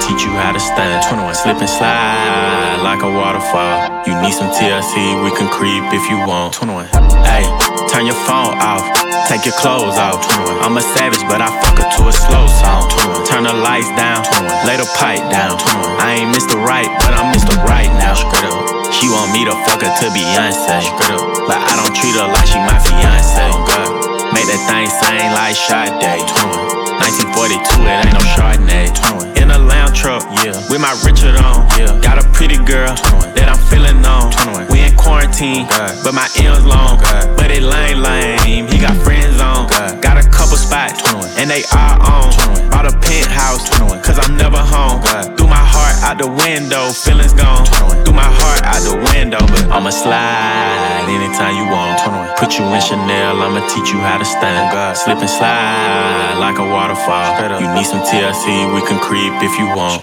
Teach 0.10 0.26
you 0.26 0.34
how 0.34 0.50
to 0.50 0.60
stand. 0.60 1.06
21, 1.06 1.22
slip 1.38 1.62
and 1.62 1.70
slide 1.70 2.82
like 2.82 3.06
a 3.06 3.12
waterfall. 3.14 4.02
You 4.10 4.18
need 4.26 4.34
some 4.34 4.50
TLC, 4.50 5.22
we 5.22 5.30
can 5.38 5.46
creep 5.54 5.86
if 5.94 6.02
you 6.10 6.18
want. 6.26 6.58
21, 6.58 6.90
hey, 7.30 7.46
turn 7.94 8.10
your 8.10 8.18
phone 8.26 8.58
off, 8.58 8.82
take 9.30 9.46
your 9.46 9.54
clothes 9.62 10.02
off. 10.02 10.26
21, 10.26 10.66
I'm 10.66 10.78
a 10.82 10.84
savage, 10.98 11.22
but 11.30 11.46
I 11.46 11.54
fuck 11.62 11.78
her 11.78 11.86
to 11.86 12.02
a 12.10 12.14
slow 12.14 12.50
song. 12.50 12.90
21, 12.90 13.30
turn 13.30 13.44
the 13.46 13.54
lights 13.54 13.94
down, 13.94 14.26
21, 14.26 14.50
lay 14.66 14.78
the 14.82 14.90
pipe 14.98 15.22
down. 15.30 15.62
21, 15.62 16.02
I 16.02 16.26
ain't 16.26 16.34
Mr. 16.34 16.58
Right, 16.58 16.90
but 17.06 17.14
I'm 17.14 17.30
Mr. 17.30 17.54
Right 17.62 17.92
now. 18.02 18.18
Straight 18.18 18.50
up. 18.50 18.66
She 18.90 19.06
want 19.14 19.30
me 19.30 19.46
to 19.46 19.54
fuck 19.70 19.86
her 19.86 19.94
to 19.94 20.06
Beyonce. 20.10 20.82
Straight 20.82 21.14
up. 21.14 21.46
But 21.46 21.62
I 21.62 21.78
don't 21.78 21.94
treat 21.94 22.18
her 22.18 22.26
like 22.26 22.50
she 22.50 22.58
my 22.66 22.82
fiance. 22.82 23.46
Oh 23.54 23.62
God. 23.70 24.34
Make 24.34 24.50
that 24.50 24.62
thing 24.66 24.90
sing 24.90 25.30
like 25.38 25.54
Sade. 25.54 26.79
1942, 27.00 27.84
it 27.84 28.06
ain't 28.06 28.14
no 28.14 28.24
Chardonnay. 28.36 28.92
In 29.40 29.52
a 29.52 29.58
lounge 29.58 29.98
truck, 29.98 30.24
yeah, 30.44 30.54
with 30.70 30.82
my 30.82 30.92
Richard 31.06 31.36
on. 31.40 31.68
Yeah, 31.80 31.96
got 32.02 32.20
a 32.20 32.28
pretty 32.36 32.58
girl 32.58 32.94
that 33.36 33.48
I'm 33.48 33.60
feeling 33.72 34.04
on. 34.04 34.30
We 34.70 34.84
in 34.84 34.96
quarantine, 34.96 35.66
but 36.04 36.14
my 36.14 36.28
M's 36.36 36.66
long. 36.66 37.00
But 37.38 37.52
it 37.52 37.64
lame, 37.64 38.04
lame. 38.04 38.68
He 38.68 38.78
got 38.80 38.96
friends 39.04 39.40
on. 39.40 39.68
Got 40.02 40.09
couple 40.50 40.66
spots, 40.66 41.06
and 41.38 41.50
they 41.50 41.62
all 41.70 42.02
on. 42.10 42.34
Bought 42.74 42.90
a 42.90 42.94
penthouse, 43.06 43.70
cause 44.02 44.18
I'm 44.18 44.36
never 44.36 44.58
home. 44.58 45.02
Threw 45.38 45.46
my 45.46 45.62
heart 45.62 45.96
out 46.02 46.18
the 46.18 46.26
window, 46.26 46.90
feelings 46.90 47.34
gone. 47.34 47.66
Threw 48.02 48.14
my 48.14 48.26
heart 48.26 48.66
out 48.66 48.82
the 48.82 48.98
window, 49.14 49.38
but 49.46 49.70
I'ma 49.70 49.94
slide 49.94 51.06
anytime 51.06 51.54
you 51.54 51.70
want. 51.70 52.02
Put 52.38 52.58
you 52.58 52.66
in 52.66 52.82
Chanel, 52.82 53.38
I'ma 53.42 53.62
teach 53.70 53.94
you 53.94 54.02
how 54.02 54.18
to 54.18 54.26
stand. 54.26 54.74
Slip 54.98 55.22
and 55.22 55.30
slide 55.30 56.42
like 56.42 56.58
a 56.58 56.66
waterfall. 56.66 57.62
You 57.62 57.70
need 57.78 57.86
some 57.86 58.02
TLC, 58.02 58.74
we 58.74 58.82
can 58.90 58.98
creep 58.98 59.34
if 59.46 59.54
you 59.60 59.70
want. 59.78 60.02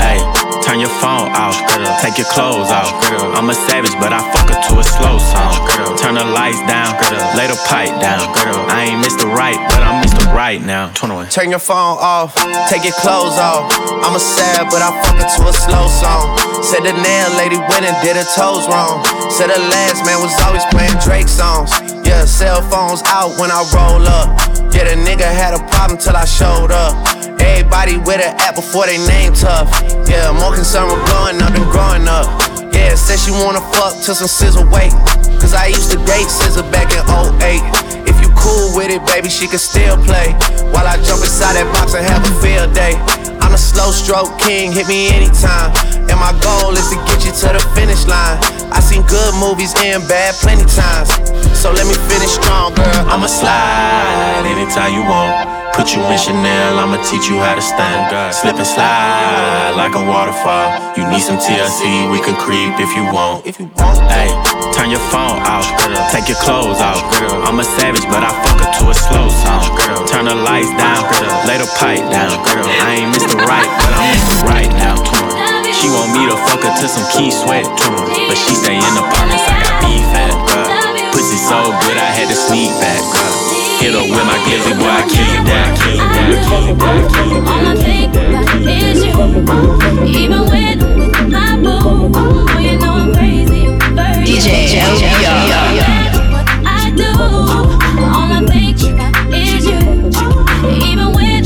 Hey, 0.00 0.20
turn 0.64 0.80
your 0.80 0.92
phone 1.04 1.28
off. 1.36 1.56
Take 2.00 2.16
your 2.16 2.28
clothes 2.32 2.72
off. 2.72 2.88
I'm 3.36 3.50
a 3.50 3.54
savage, 3.68 3.92
but 4.00 4.12
I 4.12 4.24
fuck 4.32 4.48
her 4.48 4.56
to 4.56 4.80
a 4.80 4.84
slow 4.84 5.18
song. 5.20 5.45
Turn 6.16 6.28
the 6.28 6.32
lights 6.32 6.64
down, 6.64 6.96
lay 7.36 7.44
the 7.44 7.60
pipe 7.68 7.92
down. 8.00 8.24
I 8.72 8.88
ain't 8.88 9.04
Mr. 9.04 9.28
Right, 9.28 9.60
but 9.68 9.84
I'm 9.84 10.00
Mr. 10.00 10.24
Right 10.32 10.64
now. 10.64 10.88
21. 10.96 11.28
Turn 11.28 11.50
your 11.50 11.60
phone 11.60 12.00
off, 12.00 12.32
take 12.72 12.88
your 12.88 12.96
clothes 13.04 13.36
off. 13.36 13.68
I'm 14.00 14.16
a 14.16 14.18
sad, 14.18 14.72
but 14.72 14.80
I 14.80 14.96
fuck 15.04 15.20
it 15.20 15.28
to 15.36 15.44
a 15.44 15.52
slow 15.52 15.84
song. 15.92 16.32
Said 16.64 16.88
the 16.88 16.96
nail 16.96 17.28
lady 17.36 17.60
went 17.68 17.84
and 17.84 17.92
did 18.00 18.16
her 18.16 18.24
toes 18.32 18.64
wrong. 18.64 19.04
Said 19.28 19.52
the 19.52 19.60
last 19.68 20.08
man 20.08 20.16
was 20.24 20.32
always 20.40 20.64
playing 20.72 20.96
Drake 21.04 21.28
songs. 21.28 21.68
Yeah, 22.00 22.24
cell 22.24 22.64
phones 22.64 23.04
out 23.12 23.36
when 23.36 23.52
I 23.52 23.60
roll 23.76 24.00
up. 24.08 24.40
Yeah, 24.72 24.88
the 24.88 24.96
nigga 24.96 25.28
had 25.28 25.52
a 25.52 25.60
problem 25.68 26.00
till 26.00 26.16
I 26.16 26.24
showed 26.24 26.72
up. 26.72 26.96
Everybody 27.44 28.00
with 28.00 28.24
an 28.24 28.32
app 28.40 28.56
before 28.56 28.88
they 28.88 28.96
name 29.04 29.36
tough. 29.36 29.68
Yeah, 30.08 30.32
more 30.32 30.56
concerned 30.56 30.88
with 30.88 31.04
blowing 31.12 31.44
up 31.44 31.52
than 31.52 31.68
growing 31.68 32.08
up. 32.08 32.24
Yeah, 32.72 32.96
said 32.96 33.20
she 33.20 33.36
wanna 33.36 33.60
fuck 33.76 34.00
till 34.00 34.16
some 34.16 34.32
SZA 34.32 34.64
wait. 34.72 34.96
Cause 35.40 35.54
I 35.54 35.66
used 35.66 35.90
to 35.92 35.98
date 36.04 36.28
SZA 36.28 36.64
back 36.72 36.90
in 36.92 37.02
08. 37.40 38.08
If 38.08 38.20
you 38.22 38.28
cool 38.36 38.74
with 38.76 38.90
it, 38.90 39.04
baby, 39.06 39.28
she 39.28 39.46
can 39.46 39.58
still 39.58 39.96
play. 40.04 40.32
While 40.72 40.86
I 40.86 40.96
jump 41.02 41.22
inside 41.22 41.54
that 41.58 41.68
box 41.72 41.94
and 41.94 42.04
have 42.04 42.22
a 42.24 42.32
field 42.40 42.74
day. 42.74 42.94
I'm 43.40 43.54
a 43.54 43.58
slow 43.58 43.90
stroke 43.90 44.38
king, 44.38 44.72
hit 44.72 44.88
me 44.88 45.08
anytime. 45.14 45.70
And 46.10 46.18
my 46.18 46.34
goal 46.42 46.74
is 46.74 46.88
to 46.90 46.96
get 47.06 47.24
you 47.24 47.32
to 47.32 47.48
the 47.54 47.62
finish 47.74 48.06
line. 48.06 48.38
I 48.72 48.80
seen 48.80 49.02
good 49.06 49.34
movies 49.38 49.74
and 49.78 50.02
bad 50.08 50.34
plenty 50.42 50.66
times. 50.66 51.10
So 51.54 51.72
let 51.72 51.86
me 51.86 51.94
finish 52.10 52.34
strong, 52.34 52.74
girl. 52.74 53.02
I'ma 53.06 53.26
slide 53.26 54.44
anytime 54.44 54.94
you 54.94 55.02
want. 55.02 55.55
Put 55.76 55.92
you 55.92 56.00
in 56.08 56.16
Chanel, 56.16 56.80
I'ma 56.80 56.96
teach 57.04 57.28
you 57.28 57.36
how 57.36 57.52
to 57.52 57.60
stand. 57.60 58.08
Slip 58.32 58.56
and 58.56 58.64
slide 58.64 59.76
like 59.76 59.92
a 59.92 60.00
waterfall. 60.00 60.72
You 60.96 61.04
need 61.12 61.20
some 61.20 61.36
TLC, 61.36 62.08
we 62.08 62.16
can 62.24 62.32
creep 62.40 62.80
if 62.80 62.96
you 62.96 63.04
want. 63.12 63.44
If 63.44 63.60
you 63.60 63.68
want, 63.76 64.00
hey, 64.08 64.32
turn 64.72 64.88
your 64.88 65.04
phone 65.12 65.36
off, 65.44 65.68
take 66.08 66.32
your 66.32 66.40
clothes 66.40 66.80
off. 66.80 67.04
I'm 67.44 67.60
a 67.60 67.66
savage, 67.76 68.08
but 68.08 68.24
I 68.24 68.32
fuck 68.40 68.56
her 68.56 68.70
to 68.72 68.82
a 68.88 68.96
slow 68.96 69.28
song. 69.28 69.68
Turn 70.08 70.24
the 70.24 70.34
lights 70.34 70.72
down, 70.80 71.04
lay 71.44 71.60
the 71.60 71.68
pipe 71.76 72.00
down. 72.08 72.32
Girl. 72.40 72.64
I 72.64 73.04
ain't 73.04 73.12
Mr. 73.12 73.36
Right, 73.36 73.68
but 73.68 73.92
I'm 74.00 74.16
Mr. 74.16 74.48
Right 74.48 74.72
now. 74.80 74.96
She 75.76 75.92
want 75.92 76.08
me 76.16 76.24
to 76.24 76.40
fuck 76.48 76.64
her 76.64 76.72
to 76.72 76.86
some 76.88 77.04
Keith 77.12 77.36
Sweat, 77.36 77.68
but 77.68 78.36
she 78.40 78.56
stay 78.56 78.80
in 78.80 78.92
the 78.96 79.04
apartments. 79.04 79.44
I 79.44 79.60
got 79.60 79.76
beef 79.84 80.08
at. 80.08 80.32
Pussy 81.12 81.36
so 81.36 81.68
good, 81.84 82.00
I 82.00 82.08
had 82.16 82.32
to 82.32 82.34
sneak 82.34 82.72
back, 82.80 83.04
girl. 83.12 83.45
Hit 83.78 83.92
her 83.92 84.00
with 84.00 84.24
my 84.24 84.38
glizzy, 84.44 84.72
boy, 84.78 84.88
I 84.88 85.04
kill 85.06 85.28
you 85.36 85.42
down, 85.44 85.76
kill 85.76 85.92
you 85.92 86.00
down, 86.00 86.40
kill 86.48 86.64
you 86.66 86.76
down, 86.76 87.08
kill 87.12 87.28
you 87.28 87.40
down. 87.40 87.52
All 87.52 87.66
I 87.66 87.74
think 87.76 88.16
about 88.16 88.48
is 88.66 89.04
you. 89.04 89.12
Even 90.06 90.42
when 90.48 90.78
with 90.80 91.28
my 91.28 91.56
boo, 91.56 92.10
oh, 92.14 92.58
you 92.58 92.78
know 92.78 92.92
I'm 92.94 93.12
crazy 93.12 93.66
over 93.66 94.08
you. 94.20 94.24
DJ 94.24 94.48
What 96.32 96.46
I 96.64 96.90
do, 96.96 97.10
all 98.00 98.32
I 98.32 98.40
think 98.48 98.80
about 98.82 99.14
is 99.34 99.64
you. 99.66 99.80
Even 100.88 101.08
when 101.12 101.44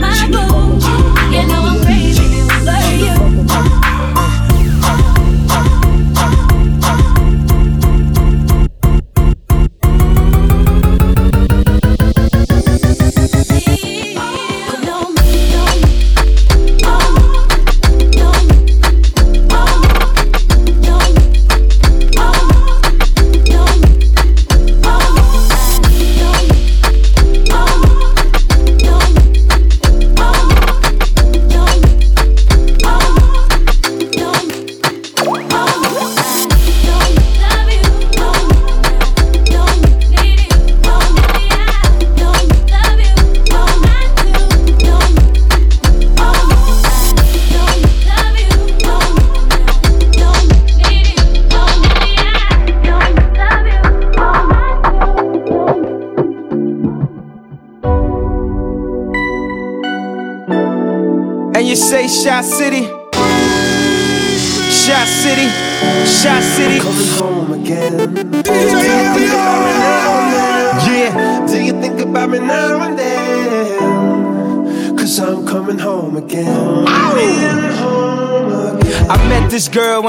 my 0.00 0.18
boo, 0.32 0.82
you 1.30 1.42
know 1.46 1.62
I'm 1.62 1.78
crazy 1.84 2.26
over 2.42 2.82
you. 2.98 3.97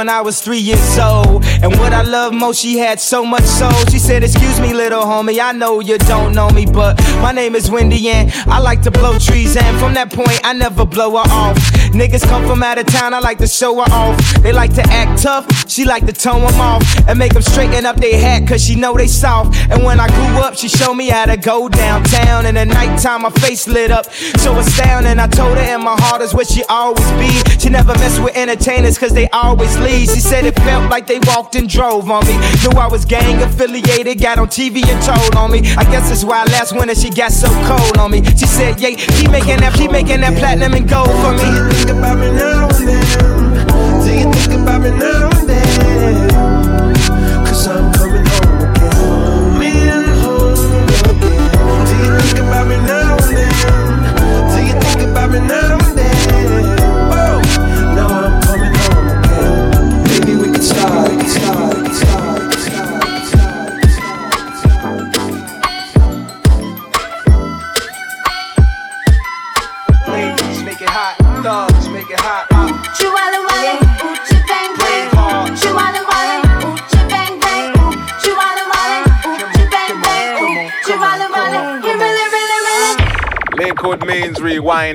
When 0.10 0.18
I 0.18 0.22
was 0.22 0.42
three 0.42 0.58
years 0.58 0.98
old. 0.98 1.46
And 1.62 1.72
what 1.78 1.94
I 1.94 2.02
love 2.02 2.34
most, 2.34 2.60
she 2.60 2.78
had 2.78 3.00
so 3.00 3.24
much 3.24 3.44
soul. 3.44 3.72
She 3.92 4.00
said, 4.00 4.24
Excuse 4.24 4.60
me, 4.60 4.74
little 4.74 5.04
homie, 5.04 5.40
I 5.40 5.52
know 5.52 5.82
you 5.82 5.98
don't 6.00 6.34
know 6.34 6.50
me, 6.50 6.66
but 6.66 6.98
my 7.22 7.32
name 7.32 7.54
is 7.56 7.70
Wendy 7.70 8.10
and 8.10 8.32
I 8.48 8.60
like 8.60 8.82
to 8.84 8.92
blow 8.92 9.20
trees. 9.20 9.56
And 9.56 9.78
from 9.80 9.94
that 9.94 10.12
point, 10.12 10.40
I 10.44 10.54
never 10.54 10.86
blow 10.86 11.12
her 11.12 11.30
off. 11.30 11.58
Niggas 11.94 12.24
come 12.28 12.46
from 12.48 12.64
out 12.64 12.78
of 12.78 12.88
town, 12.88 13.14
I 13.14 13.20
like 13.20 13.38
to 13.40 13.48
show 13.48 13.76
her 13.76 13.92
off. 13.92 14.18
They 14.42 14.52
like 14.52 14.74
to 14.76 14.84
act 14.90 15.22
tough, 15.22 15.46
she 15.70 15.86
like 15.86 16.06
to 16.08 16.14
tone 16.14 16.42
them 16.42 16.60
off. 16.60 16.84
And 17.08 17.20
make 17.20 17.34
them 17.34 17.44
straighten 17.44 17.86
up 17.86 17.98
their 17.98 18.20
hat, 18.20 18.48
cause 18.48 18.64
she 18.64 18.76
know 18.76 18.98
they 18.98 19.08
soft. 19.08 19.49
And 19.72 19.84
when 19.84 20.00
I 20.00 20.08
grew 20.08 20.42
up, 20.42 20.56
she 20.56 20.68
showed 20.68 20.96
me 20.96 21.10
how 21.10 21.26
to 21.26 21.38
go 21.38 21.70
downtown. 21.70 22.46
In 22.46 22.56
the 22.56 22.66
nighttime, 22.66 23.22
my 23.22 23.30
face 23.30 23.68
lit 23.68 23.92
up, 23.92 24.06
so 24.12 24.58
astounding. 24.58 25.20
I 25.20 25.28
told 25.28 25.58
her 25.58 25.76
in 25.76 25.82
my 25.84 25.96
heart 26.00 26.22
is 26.22 26.34
where 26.34 26.46
she 26.46 26.64
always 26.70 27.10
be. 27.14 27.30
She 27.60 27.70
never 27.70 27.94
mess 27.96 28.20
with 28.20 28.36
entertainers, 28.36 28.98
cause 28.98 29.14
they 29.14 29.28
always 29.30 29.78
leave. 29.80 30.10
She 30.10 30.20
said 30.20 30.46
it 30.46 30.56
felt 30.62 30.90
like 30.90 31.08
they 31.08 31.20
walked 31.20 31.56
and 31.56 31.70
drove 31.70 32.10
on 32.10 32.26
me. 32.26 32.34
Knew 32.64 32.78
I 32.78 32.88
was 32.90 33.06
gang 33.06 33.42
affiliated, 33.42 34.20
got 34.20 34.40
on 34.40 34.48
TV 34.48 34.86
and 34.88 35.02
told 35.04 35.36
on 35.36 35.52
me. 35.52 35.60
I 35.78 35.84
guess 35.86 36.10
that's 36.10 36.24
why 36.24 36.44
last 36.46 36.74
winter 36.74 36.96
she 36.96 37.10
got 37.10 37.32
so 37.32 37.48
cold 37.68 37.98
on 37.98 38.12
me. 38.12 38.24
She 38.24 38.48
said, 38.48 38.80
yeah, 38.80 38.92
keep 38.96 39.32
making 39.32 39.58
that, 39.62 39.74
keep 39.76 39.92
making 39.92 40.22
that 40.22 40.38
platinum 40.38 40.74
and 40.74 40.88
gold 40.90 41.10
for 41.22 41.34
me. 41.34 41.44
Do 41.44 41.54
you 41.54 41.70
Think 41.72 41.92
about 41.92 42.18
me 42.20 42.32
now 42.32 42.68
and 42.70 42.88
then. 42.88 44.04
Do 44.04 44.12
you 44.14 44.34
think 44.34 44.62
about 44.62 44.82
me 44.82 44.90
now 44.92 45.30
and 45.40 45.50
then? 45.50 45.69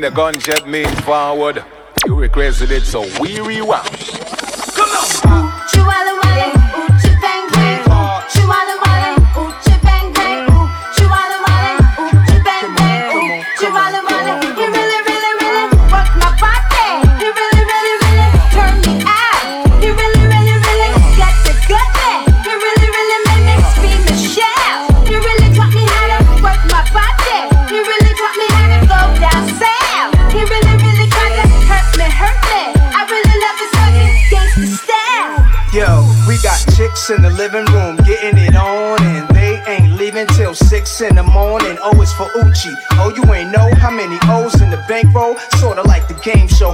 The 0.04 0.10
gunshot 0.10 0.68
means 0.68 1.00
forward. 1.00 1.64
You 2.06 2.14
requested 2.14 2.70
it, 2.70 2.82
so 2.82 3.06
we 3.22 3.40
rewound. 3.40 3.93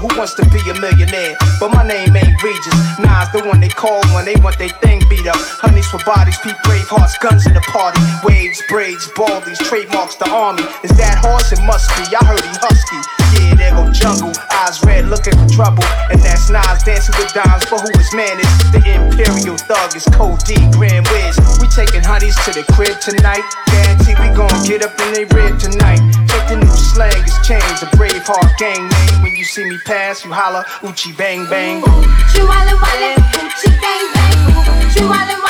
Who 0.01 0.09
wants 0.17 0.33
to 0.41 0.49
be 0.49 0.61
a 0.71 0.75
millionaire? 0.81 1.37
But 1.61 1.75
my 1.75 1.87
name 1.87 2.17
ain't 2.17 2.43
Regis. 2.43 2.73
Nas 2.99 3.29
the 3.37 3.45
one 3.45 3.61
they 3.61 3.69
call 3.69 4.01
when 4.17 4.25
they 4.25 4.35
want 4.37 4.57
their 4.57 4.71
thing 4.81 5.03
beat 5.11 5.27
up. 5.27 5.37
Honeys 5.61 5.87
for 5.89 6.01
bodies, 6.05 6.39
peep 6.39 6.57
brave 6.65 6.89
hearts, 6.89 7.19
guns 7.19 7.47
in 7.47 7.53
the 7.53 7.61
party. 7.61 8.01
Waves, 8.25 8.63
braids, 8.67 9.07
baldies, 9.13 9.59
trademarks 9.59 10.17
the 10.17 10.31
army. 10.31 10.65
Is 10.83 10.97
that 10.97 11.21
horse? 11.21 11.53
It 11.53 11.61
must 11.67 11.93
be. 12.01 12.17
I 12.17 12.25
heard 12.25 12.41
he 12.41 12.49
husky. 12.65 13.20
Yeah, 13.51 13.59
there 13.59 13.75
go 13.75 13.91
jungle. 13.91 14.31
Eyes 14.63 14.79
red, 14.87 15.11
looking 15.11 15.35
for 15.35 15.49
trouble. 15.51 15.83
And 16.11 16.23
that's 16.23 16.51
Nas 16.51 16.83
dancing 16.87 17.15
with 17.19 17.35
dimes 17.35 17.65
for 17.67 17.83
who 17.83 17.91
is 17.99 18.15
man 18.15 18.39
is. 18.39 18.55
The 18.71 18.79
Imperial 18.87 19.59
Thug 19.59 19.97
is 19.97 20.07
Code 20.15 20.39
D, 20.47 20.55
Grand 20.71 21.07
Wiz. 21.11 21.35
We 21.59 21.67
taking 21.67 22.07
honeys 22.07 22.39
to 22.47 22.55
the 22.55 22.63
crib 22.71 23.01
tonight. 23.03 23.43
Guarantee 23.67 24.15
we 24.23 24.31
gon' 24.39 24.55
get 24.63 24.87
up 24.87 24.95
in 25.03 25.15
they 25.15 25.27
rib 25.35 25.59
tonight. 25.59 25.99
Check 26.31 26.47
the 26.47 26.63
new 26.63 26.71
slang 26.71 27.19
it's 27.27 27.35
changed. 27.47 27.83
A 27.83 27.91
brave 27.97 28.23
heart 28.23 28.55
gang 28.59 28.87
name. 28.87 29.23
When 29.23 29.35
you 29.35 29.45
see 29.45 29.65
me 29.65 29.79
pass, 29.85 30.25
you 30.25 30.33
holla 30.33 30.65
Oochie 30.87 31.17
bang 31.17 31.49
bang. 31.51 31.83
Bang 31.83 31.91
bang. 31.91 32.29
She 32.31 32.41
wildin' 32.47 32.79
wildin', 32.79 33.19
she 33.59 33.69
bang 33.83 34.07
bang. 34.15 34.91
She 34.95 35.01
wildin' 35.03 35.41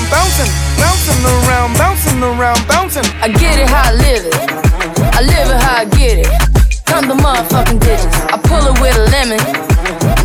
around, 0.00 0.10
bouncing, 0.10 0.50
bouncing 0.78 1.24
around, 1.24 1.76
bouncing 1.76 2.22
around, 2.22 2.68
bouncing. 2.68 3.04
I 3.20 3.28
get 3.28 3.58
it 3.58 3.68
how 3.68 3.90
I 3.90 3.92
live 3.92 4.24
it. 4.24 4.34
I 5.12 5.20
live 5.22 5.48
it 5.50 5.60
how 5.60 5.76
I 5.80 5.84
get 5.84 6.18
it. 6.18 6.28
Come 6.86 7.08
the 7.08 7.14
motherfucking 7.14 7.80
digits. 7.80 8.16
I 8.32 8.38
pull 8.38 8.64
it 8.66 8.80
with 8.80 8.96
a 8.96 9.04
lemon. 9.10 9.40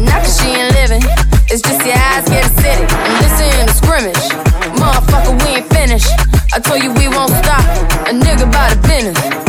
Not 0.06 0.24
cause 0.24 0.40
she 0.40 0.50
ain't 0.50 0.74
living. 0.74 1.04
It's 1.50 1.62
just 1.62 1.86
your 1.86 1.96
eyes 1.96 2.28
get 2.30 2.46
acidic. 2.46 2.90
And 2.92 3.14
listen 3.22 3.68
to 3.68 3.74
scrimmage. 3.74 4.24
Motherfucker, 4.80 5.36
we 5.44 5.58
ain't 5.58 5.68
finished. 5.68 6.10
I 6.54 6.60
told 6.60 6.82
you 6.82 6.92
we 6.94 7.08
won't 7.08 7.32
stop. 7.32 7.64
A 8.08 8.12
nigga 8.12 8.52
by 8.52 8.74
the 8.74 8.80
business. 8.88 9.45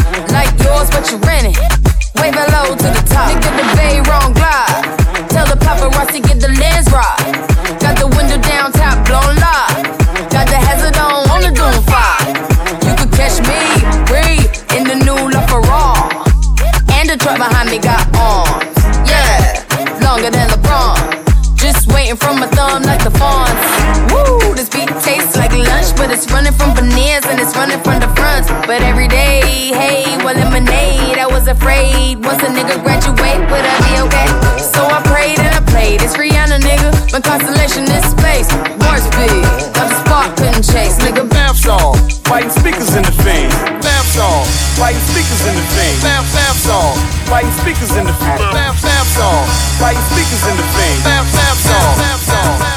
But 26.07 26.15
it's 26.15 26.31
running 26.31 26.55
from 26.55 26.71
veneers 26.71 27.27
and 27.27 27.43
it's 27.43 27.51
running 27.59 27.83
from 27.83 27.99
the 27.99 28.07
fronts. 28.15 28.47
But 28.71 28.79
every 28.79 29.09
day, 29.09 29.43
hey, 29.75 30.07
well, 30.23 30.39
lemonade. 30.39 31.19
I 31.19 31.27
was 31.27 31.51
afraid 31.51 32.23
once 32.23 32.39
a 32.47 32.51
nigga 32.55 32.79
graduate, 32.79 33.43
would 33.51 33.67
I 33.67 33.75
be 33.83 33.95
okay? 34.07 34.31
So 34.63 34.87
I 34.87 35.03
prayed 35.11 35.43
and 35.43 35.51
I 35.51 35.59
played. 35.67 35.99
It's 36.07 36.15
Rihanna, 36.15 36.63
nigga. 36.63 36.95
My 37.11 37.19
constellation 37.19 37.91
is 37.91 38.07
space. 38.07 38.47
War 38.87 38.95
speed, 39.03 39.43
but 39.75 39.91
the 39.91 39.99
spark 40.07 40.31
couldn't 40.39 40.63
chase, 40.63 40.95
nigga. 41.03 41.27
Bath 41.27 41.59
song, 41.59 41.99
fighting 42.23 42.55
speakers 42.55 42.95
in 42.95 43.03
the 43.03 43.15
fiend. 43.27 43.51
Bath 43.83 44.07
song, 44.15 44.47
fighting 44.79 45.03
speakers 45.11 45.43
in 45.43 45.59
the 45.59 45.67
fiend. 45.75 45.99
Bath 46.07 46.23
bath 46.31 46.59
song, 46.63 46.95
fighting 47.27 47.55
speakers 47.59 47.91
in 47.99 48.07
the 48.07 48.15
fiend. 48.15 48.47
Bath 48.55 48.79
bath 48.79 49.11
song, 49.11 49.43
fighting 49.83 50.07
speakers 50.15 50.45
in 50.47 50.55
the 50.55 50.67
fiend. 50.71 51.03
Bath 51.03 51.27
bath 51.35 51.59
song, 51.67 51.91
bath 51.99 52.23
song, 52.31 52.55
bath 52.63 52.76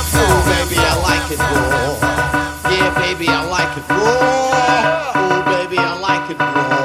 baby, 2.95 3.27
I 3.27 3.43
like 3.45 3.77
it 3.77 3.87
raw. 3.89 5.19
Ooh, 5.19 5.43
baby, 5.45 5.77
I 5.77 5.99
like 5.99 6.31
it 6.31 6.39
raw. 6.39 6.78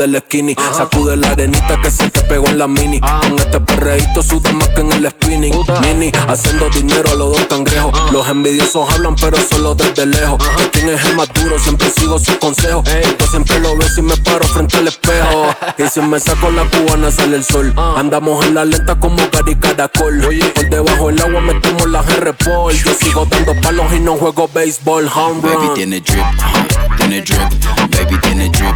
Del 0.00 0.18
skinny. 0.18 0.56
Sacude 0.76 1.16
la 1.16 1.30
arenita 1.30 1.80
que 1.80 1.90
se 1.90 2.10
te 2.10 2.22
pegó 2.22 2.48
en 2.48 2.58
la 2.58 2.66
mini. 2.66 3.00
Con 3.00 3.38
este 3.38 3.60
perreíto 3.60 4.22
suda 4.22 4.50
más 4.52 4.68
que 4.68 4.80
en 4.80 4.92
el 4.92 5.10
spinning. 5.10 5.54
Nini, 5.82 6.10
haciendo 6.26 6.68
dinero 6.70 7.10
a 7.10 7.14
los 7.14 7.36
dos 7.36 7.46
cangrejos. 7.46 7.92
Los 8.10 8.26
envidiosos 8.28 8.90
hablan, 8.90 9.14
pero 9.16 9.36
solo 9.38 9.74
desde 9.74 10.06
lejos. 10.06 10.42
¿Quién 10.72 10.88
es 10.88 11.04
el 11.04 11.16
más 11.16 11.28
duro? 11.34 11.58
Siempre 11.58 11.90
sigo 11.90 12.18
sus 12.18 12.36
consejos. 12.36 12.84
Yo 13.18 13.26
siempre 13.26 13.60
lo 13.60 13.76
veo 13.76 13.88
si 13.88 14.00
me 14.00 14.16
paro 14.18 14.46
frente 14.48 14.78
al 14.78 14.88
espejo. 14.88 15.46
Y 15.78 15.88
si 15.88 16.00
me 16.00 16.20
saco 16.20 16.50
la 16.50 16.64
cubana 16.64 17.10
sale 17.10 17.36
el 17.36 17.44
sol. 17.44 17.72
Andamos 17.96 18.44
en 18.44 18.54
la 18.54 18.64
lenta 18.64 18.98
como 18.98 19.16
Gary 19.32 19.56
Caracol. 19.56 20.20
Por 20.54 20.68
debajo 20.68 21.06
del 21.08 21.20
agua 21.20 21.40
metemos 21.40 21.88
la 21.88 22.00
R-Pol. 22.00 22.74
Yo 22.74 22.94
sigo 22.94 23.26
dando 23.26 23.54
palos 23.60 23.86
y 23.94 24.00
no 24.00 24.16
juego 24.16 24.48
béisbol. 24.52 25.10
Home 25.14 25.40
run. 25.42 25.52
Baby 25.52 25.68
tiene 25.74 26.00
drip, 26.00 26.18
uh, 26.18 26.96
tiene 26.96 27.22
drip. 27.22 27.38
Baby 27.90 28.18
tiene 28.20 28.48
drip, 28.50 28.74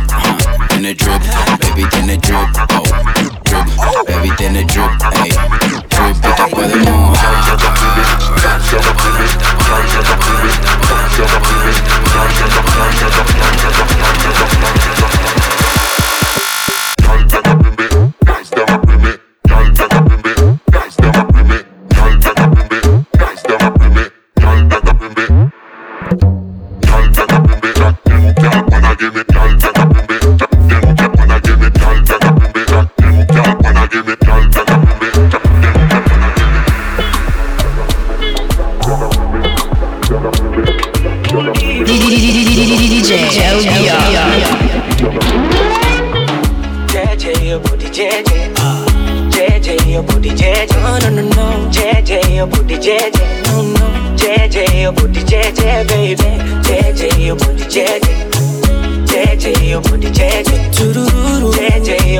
uh, 0.84 0.92
tiene 0.92 0.94
drip. 0.94 1.22
Baby 1.60 1.88
tiene 1.88 2.16
drip, 2.18 2.36
oh, 2.70 2.82
drip. 3.44 3.66
Baby 4.06 4.30
tiene 4.36 4.64
drip, 4.64 4.90
ey, 5.14 5.30
drip. 5.88 6.16
Y 6.16 6.32
te 6.34 6.42
puede 6.54 6.76
mojar. 6.76 7.24
DJ 8.64 9.04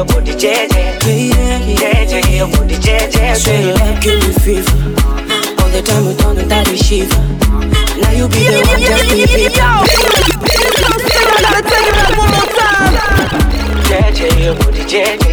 your 0.05 0.21
booty 0.21 0.33
JJ. 0.33 0.99
JJ, 1.01 2.37
your 2.37 2.49
booty 2.49 2.77
JJ, 2.77 3.37
Sweet 3.37 3.73
love 3.75 4.01
give 4.01 4.21
me 4.21 4.33
fever. 4.35 4.71
All 5.61 5.69
the 5.71 5.83
time 5.83 6.07
we 6.07 6.15
don't 6.15 6.37
know 6.37 6.45
that 6.45 6.67
shiver. 6.77 7.21
Now 8.01 8.11
you 8.11 8.29
be 8.29 8.49
the 8.49 8.61
one, 8.67 8.81
just 8.81 9.09
be 9.09 9.25
JJ, 13.89 14.45
your 14.45 14.55
booty 14.57 14.85
JJ. 14.85 15.25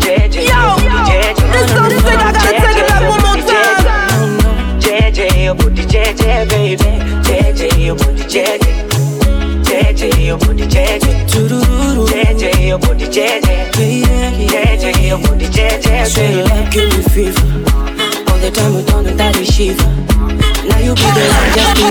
JJ, 0.00 0.36
your 0.48 0.70
booty 0.76 1.00
JJ. 1.08 1.38
This 1.52 1.66
song 1.70 1.90
sick, 1.90 2.04
I 2.06 2.32
gotta 2.32 2.50
take 2.60 2.78
it 2.78 2.86
back 2.88 3.02
one 3.08 3.22
more 3.22 3.40
time. 3.46 4.80
JJ, 4.80 5.44
your 5.44 5.54
booty 5.54 5.84
JJ, 5.84 6.48
baby. 6.48 6.84
JJ, 7.22 7.84
your 7.84 7.96
booty 7.96 8.24
JJ. 8.24 8.89
JJ, 10.00 10.24
your 10.24 10.38
booty 10.38 10.64
JJ. 10.64 11.28
JJ, 11.28 12.68
your 12.68 12.78
booty 12.78 13.04
JJ. 13.04 13.70
JJ, 14.48 15.06
your 15.06 15.18
booty 15.18 15.44
JJ, 15.44 16.06
Sweet 16.06 16.40
love 16.48 16.72
give 16.72 16.88
me 16.88 17.02
fever. 17.12 17.44
All 18.32 18.38
the 18.38 18.50
time 18.50 18.76
we 18.76 18.82
don't 18.82 19.04
know 19.04 19.14
that 19.14 19.36
we 19.36 19.44
shiver. 19.44 19.84
Now 20.64 20.78
you 20.80 20.94
be 20.96 21.04
the 21.04 21.20
one, 21.36 21.52
just 21.52 21.76
be 21.76 21.84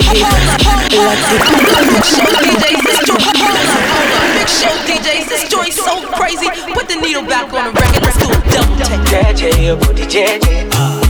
Big 4.33 4.49
show 4.49 4.73
DJs, 4.89 5.29
this 5.29 5.47
joint 5.47 5.73
so 5.73 6.01
crazy. 6.17 6.49
Put 6.73 6.89
the 6.89 6.95
needle 6.95 7.21
back 7.21 7.53
on 7.53 7.65
the 7.65 7.79
record, 7.79 8.01
let's 8.01 8.17
do 8.17 8.25
a 8.25 8.41
double 8.49 8.75
take. 8.89 9.05
JJ, 9.05 9.63
your 9.63 9.77
booty 9.77 10.05
JJ. 10.09 10.71
Ah. 10.73 11.08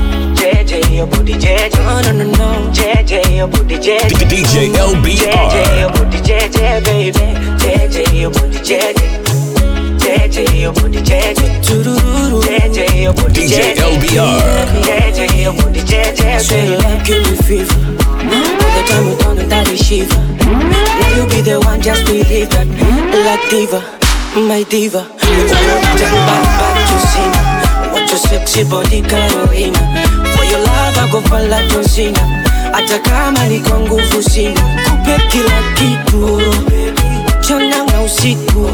Uh, 0.69 0.71
JJ, 0.71 0.95
your 0.95 1.07
booty 1.07 1.33
JJ. 1.33 1.73
No, 1.79 2.01
no, 2.01 2.11
no, 2.11 2.25
no. 2.37 2.71
JJ, 2.71 3.37
your 3.37 3.47
booty 3.47 3.77
JJ. 3.77 4.09
DJ 4.29 4.69
LBR. 4.75 5.25
JJ, 5.49 5.79
your 5.79 5.89
booty 5.89 6.17
JJ, 6.21 6.85
baby. 6.85 7.19
JJ, 7.57 8.21
your 8.21 8.29
booty 8.29 8.59
JJ. 8.59 9.01
JJ, 9.97 10.61
your 10.61 10.73
booty 10.73 10.99
JJ. 10.99 11.61
JJ, 11.65 13.01
your 13.01 13.13
booty 13.13 13.47
DJ 13.47 13.73
JJ. 13.73 13.81
LBR. 13.81 14.39
JJ, 14.85 15.41
your 15.41 15.53
booty 15.53 15.79
JJ, 15.81 16.39
Sweet 16.39 16.55
baby. 16.55 16.77
love 16.77 17.03
give 17.05 17.23
me 17.25 17.35
fever. 17.37 17.73
All 17.73 18.69
the 18.75 18.83
time 18.87 19.05
we 19.07 19.15
don't 19.17 19.37
know 19.37 19.47
that 19.49 19.67
we 19.69 19.75
shiver. 19.77 20.21
Now 20.45 21.15
you 21.15 21.25
be 21.29 21.41
the 21.41 21.59
one, 21.65 21.81
just 21.81 22.05
believe 22.05 22.49
that. 22.51 22.67
Like 23.25 23.41
diva, 23.49 23.81
my 24.47 24.61
diva. 24.69 25.01
You 25.25 25.45
wanna 25.49 25.97
turn 25.97 26.13
back, 26.29 26.45
back 26.61 26.77
to 26.89 26.97
sin. 27.09 27.59
What 27.91 28.07
your 28.09 28.19
sexy 28.19 28.63
body 28.69 29.01
Carolina. 29.01 30.08
Your 30.49 30.59
love 30.59 30.97
I 30.97 31.09
go 31.11 31.21
for 31.21 31.41
like 31.47 31.69
Hata 32.73 32.99
kama 32.99 33.45
ni 33.47 33.59
kwa 33.59 33.79
nguvu 33.79 34.23
sina, 34.23 34.61
kupe 34.61 35.21
kila 35.31 35.61
kitu. 35.75 36.41
Chana 37.41 37.83
na 37.83 38.01
usiku, 38.01 38.69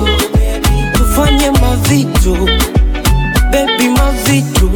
tufanye 0.93 1.51
mavitu. 1.51 2.37
Baby, 3.51 3.89
mavitu. 3.89 4.69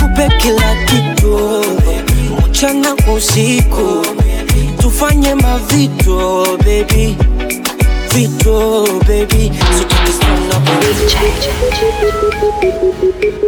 Kupe 0.00 0.28
kila 0.38 0.74
kitu. 0.86 1.64
Chana 2.52 2.94
kwa 3.04 3.14
usiku, 3.14 4.06
tufanye 4.80 5.34
mavitu 5.34 6.46
baby, 6.58 7.16
vitu 8.14 8.86
baby, 9.06 9.52
so 9.78 9.84
tukisana 9.84 10.60
JJ, 11.06 11.44
your 11.80 11.92
booty 12.00 13.46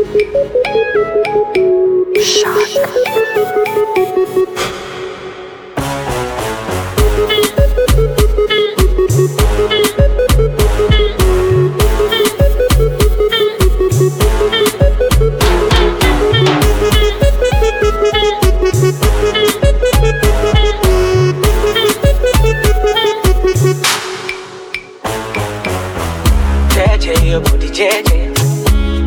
JJ. 27.78 28.34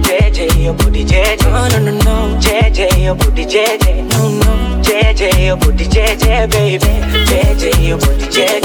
JJ, 0.01 0.63
your 0.63 0.74
booty 0.74 1.03
JJ. 1.03 1.43
No, 1.43 1.67
no, 1.67 1.91
no, 1.91 1.91
no. 1.91 2.39
JJ, 2.39 3.03
your 3.03 3.15
booty 3.15 3.43
JJ. 3.43 4.09
No, 4.11 4.30
no. 4.30 4.82
JJ, 4.82 5.45
your 5.45 5.57
booty 5.57 5.84
JJ, 5.84 6.49
baby. 6.49 6.86
JJ, 7.28 7.86
your 7.86 7.97
booty 7.97 8.28
JJ. 8.32 8.63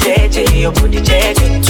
JJ, 0.00 0.58
your 0.58 0.72
booty 0.72 1.00
JJ. 1.02 1.60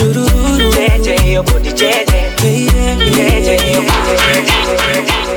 JJ, 0.70 1.32
your 1.32 1.42
booty 1.42 1.70
JJ. 1.70 2.36
JJ, 2.38 3.72
your 3.72 3.82
booty 3.82 4.12
JJ. 4.12 4.54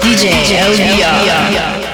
DJ 0.03 0.23
LBR. 0.53 1.86